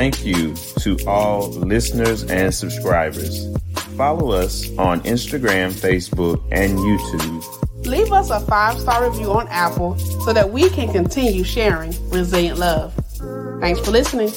Thank 0.00 0.24
you 0.24 0.54
to 0.78 0.96
all 1.06 1.50
listeners 1.50 2.24
and 2.24 2.54
subscribers. 2.54 3.54
Follow 3.98 4.32
us 4.32 4.66
on 4.78 5.02
Instagram, 5.02 5.72
Facebook, 5.72 6.42
and 6.50 6.78
YouTube. 6.78 7.84
Leave 7.84 8.10
us 8.10 8.30
a 8.30 8.40
five 8.40 8.78
star 8.78 9.10
review 9.10 9.30
on 9.30 9.46
Apple 9.48 9.98
so 9.98 10.32
that 10.32 10.50
we 10.50 10.70
can 10.70 10.90
continue 10.90 11.44
sharing 11.44 11.92
resilient 12.08 12.58
love. 12.58 12.94
Thanks 13.60 13.78
for 13.80 13.90
listening. 13.90 14.32